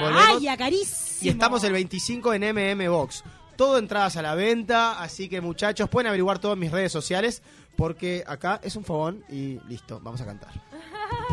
[0.00, 0.40] Volvemos.
[0.40, 1.18] ¡Ay, a carísimo!
[1.22, 3.24] Y estamos el 25 en MM Box.
[3.56, 7.42] Todo entradas a la venta, así que muchachos, pueden averiguar todo en mis redes sociales,
[7.76, 10.50] porque acá es un fogón y listo, vamos a cantar.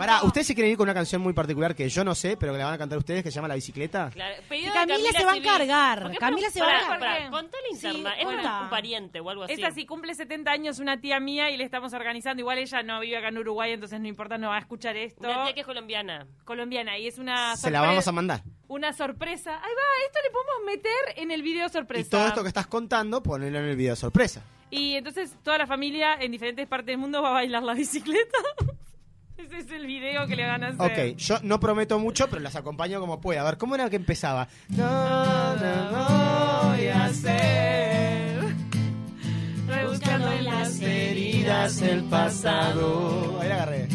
[0.00, 2.52] Pará, ¿ustedes se quieren ir con una canción muy particular que yo no sé, pero
[2.52, 4.10] que la van a cantar ustedes, que se llama La Bicicleta?
[4.10, 5.48] Claro, Y pedido de Camila se va a Civil.
[5.48, 6.02] encargar.
[6.02, 6.84] ¿Por qué Camila se va a pará,
[7.18, 7.30] encargar.
[7.30, 8.14] Contale interna.
[8.14, 8.60] Sí, es un, hola.
[8.62, 9.52] un pariente o algo así.
[9.52, 12.40] Es así, cumple 70 años una tía mía y le estamos organizando.
[12.40, 15.20] Igual ella no vive acá en Uruguay, entonces no importa, no va a escuchar esto.
[15.28, 16.26] Una tía que es colombiana.
[16.44, 18.42] Colombiana y es una Se la sorpre- vamos a mandar.
[18.68, 19.50] Una sorpresa.
[19.56, 22.06] Ahí va, esto le podemos meter en el video sorpresa.
[22.06, 24.42] Y todo esto que estás contando, ponelo en el video sorpresa.
[24.70, 28.38] Y entonces toda la familia en diferentes partes del mundo va a bailar la bicicleta.
[29.46, 30.80] Ese es el video que le van a hacer.
[30.80, 33.40] Ok, yo no prometo mucho, pero las acompaño como pueda.
[33.40, 34.48] A ver, ¿cómo era que empezaba?
[34.68, 38.54] No, no, voy a hacer
[39.66, 43.38] Rebuscando en las heridas el pasado.
[43.40, 43.88] Ahí la agarré.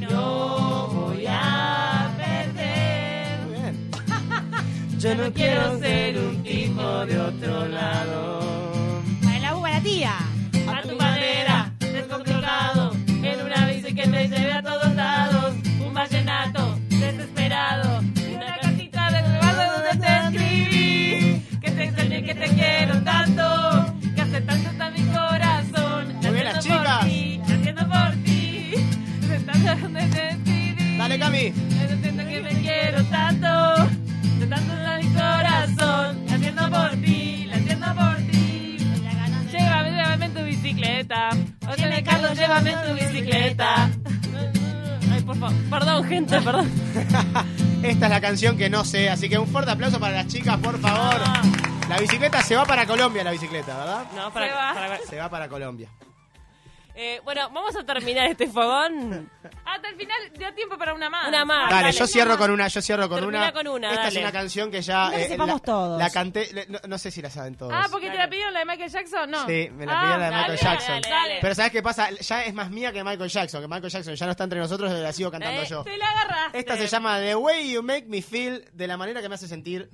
[0.00, 3.40] No voy a perder.
[3.46, 3.90] Muy bien.
[4.98, 9.02] Yo no quiero ser un tipo de otro lado.
[9.22, 10.35] Para la uva, la tía.
[14.06, 15.54] Bici que te lleve a todos lados.
[15.86, 18.02] Un vallenato desesperado.
[18.16, 21.42] Y una cartita de lugar donde te escribí.
[21.60, 23.94] Que te extrañé, que te quiero tanto.
[24.14, 26.14] Que hace tanto está mi corazón.
[26.22, 27.04] Muy bien, las Haciendo por chicas.
[27.06, 28.70] ti, Haciendo por ti.
[29.28, 30.96] De tanto donde te escribí.
[30.98, 31.52] Dale, Cami.
[31.52, 33.46] Yo siento que me quiero tanto,
[34.48, 38.76] tanto está mi corazón, latiendo por ti, latiendo por ti.
[39.52, 41.30] Llévame, llévame en tu bicicleta.
[41.68, 43.90] Óyeme, Carlos, llévame en tu bicicleta.
[45.12, 45.56] Ay, por favor.
[45.70, 46.70] Perdón, gente, perdón.
[47.82, 50.56] Esta es la canción que no sé, así que un fuerte aplauso para las chicas,
[50.58, 51.20] por favor.
[51.88, 54.04] La bicicleta se va para Colombia, la bicicleta, ¿verdad?
[54.14, 54.74] No, para, Se va.
[54.74, 55.00] para ver.
[55.08, 55.88] Se va para Colombia.
[56.98, 59.30] Eh, bueno, vamos a terminar este fogón.
[59.66, 61.28] Hasta el final dio tiempo para una más.
[61.28, 61.68] Una más.
[61.70, 61.92] Dale, dale.
[61.98, 63.52] yo cierro con una, yo cierro con Termina una.
[63.52, 65.98] con una, Esta es una canción que ya que eh, sepamos la, todos.
[65.98, 67.72] la canté, le- no, no sé si la saben todos.
[67.74, 69.46] Ah, porque te la pidieron la de Michael Jackson, ¿no?
[69.46, 71.00] Sí, me la Ah, pidieron la de dale, Michael Jackson.
[71.02, 71.38] dale, dale.
[71.42, 72.10] Pero ¿sabes qué pasa?
[72.12, 74.90] Ya es más mía que Michael Jackson, que Michael Jackson ya no está entre nosotros,
[74.90, 75.84] la sigo cantando Eh, yo.
[75.84, 76.58] Te la agarraste.
[76.60, 79.46] Esta se llama The Way You Make Me Feel, de la manera que me hace
[79.48, 79.90] sentir.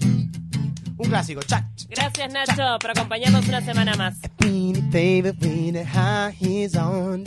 [0.98, 1.64] Un clásico, chat.
[1.88, 4.16] Gracias, Nacho, por acompañarnos una semana más.
[4.38, 7.24] Beanie baby, when the high is on.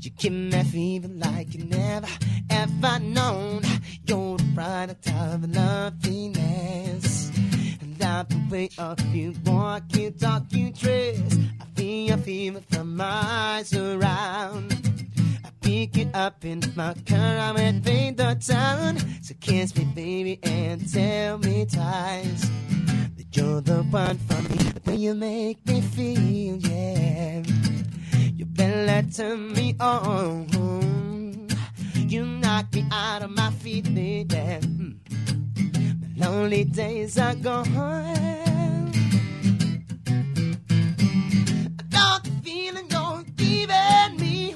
[0.00, 2.06] You give me fever like you never
[2.50, 3.62] ever known.
[4.06, 7.30] You're the product of loveliness.
[7.80, 11.38] And the way of you walk, you talk, you dress.
[11.60, 14.75] I feel your fever from miles around.
[16.16, 17.38] Up in my car.
[17.38, 18.96] I'm at the town.
[19.22, 22.48] So kiss me, baby, and tell me twice
[23.16, 24.56] that you're the one for me.
[24.56, 27.42] The way you make me feel, yeah.
[28.34, 30.48] You better turn me on.
[31.94, 34.34] You knock me out of my feet, baby.
[34.34, 34.96] Mm.
[36.18, 38.06] My lonely days are gone.
[42.42, 44.54] Feeling you're giving me.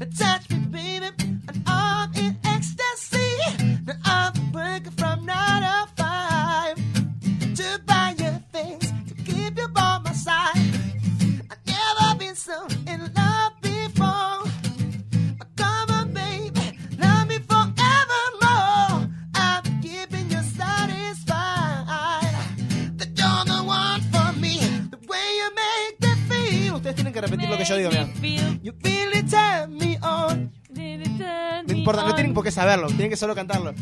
[0.00, 1.06] Touch me, baby,
[1.48, 3.36] and I'm in ecstasy.
[3.86, 6.76] Now I'm working from nine to five
[7.56, 10.56] to buy you things to keep you by my side.
[11.50, 12.66] I've never been so
[27.14, 28.08] que repetir lo que yo digo, mira.
[28.62, 30.52] You really turn me on.
[31.66, 33.72] No importa, no tienen por qué saberlo, tienen que solo cantarlo.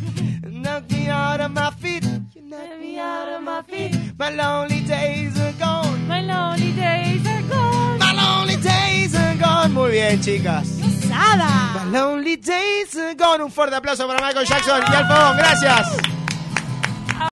[0.42, 2.04] Knock me out of my feet.
[2.34, 3.98] You knock me out of my feet.
[4.18, 6.06] My lonely days are gone.
[6.06, 7.98] My lonely days are gone.
[7.98, 9.72] My lonely days are gone.
[9.72, 10.68] Muy bien, chicas.
[11.08, 13.42] My lonely days are gone.
[13.42, 16.21] Un fuerte aplauso para Michael Jackson y Alfon, gracias.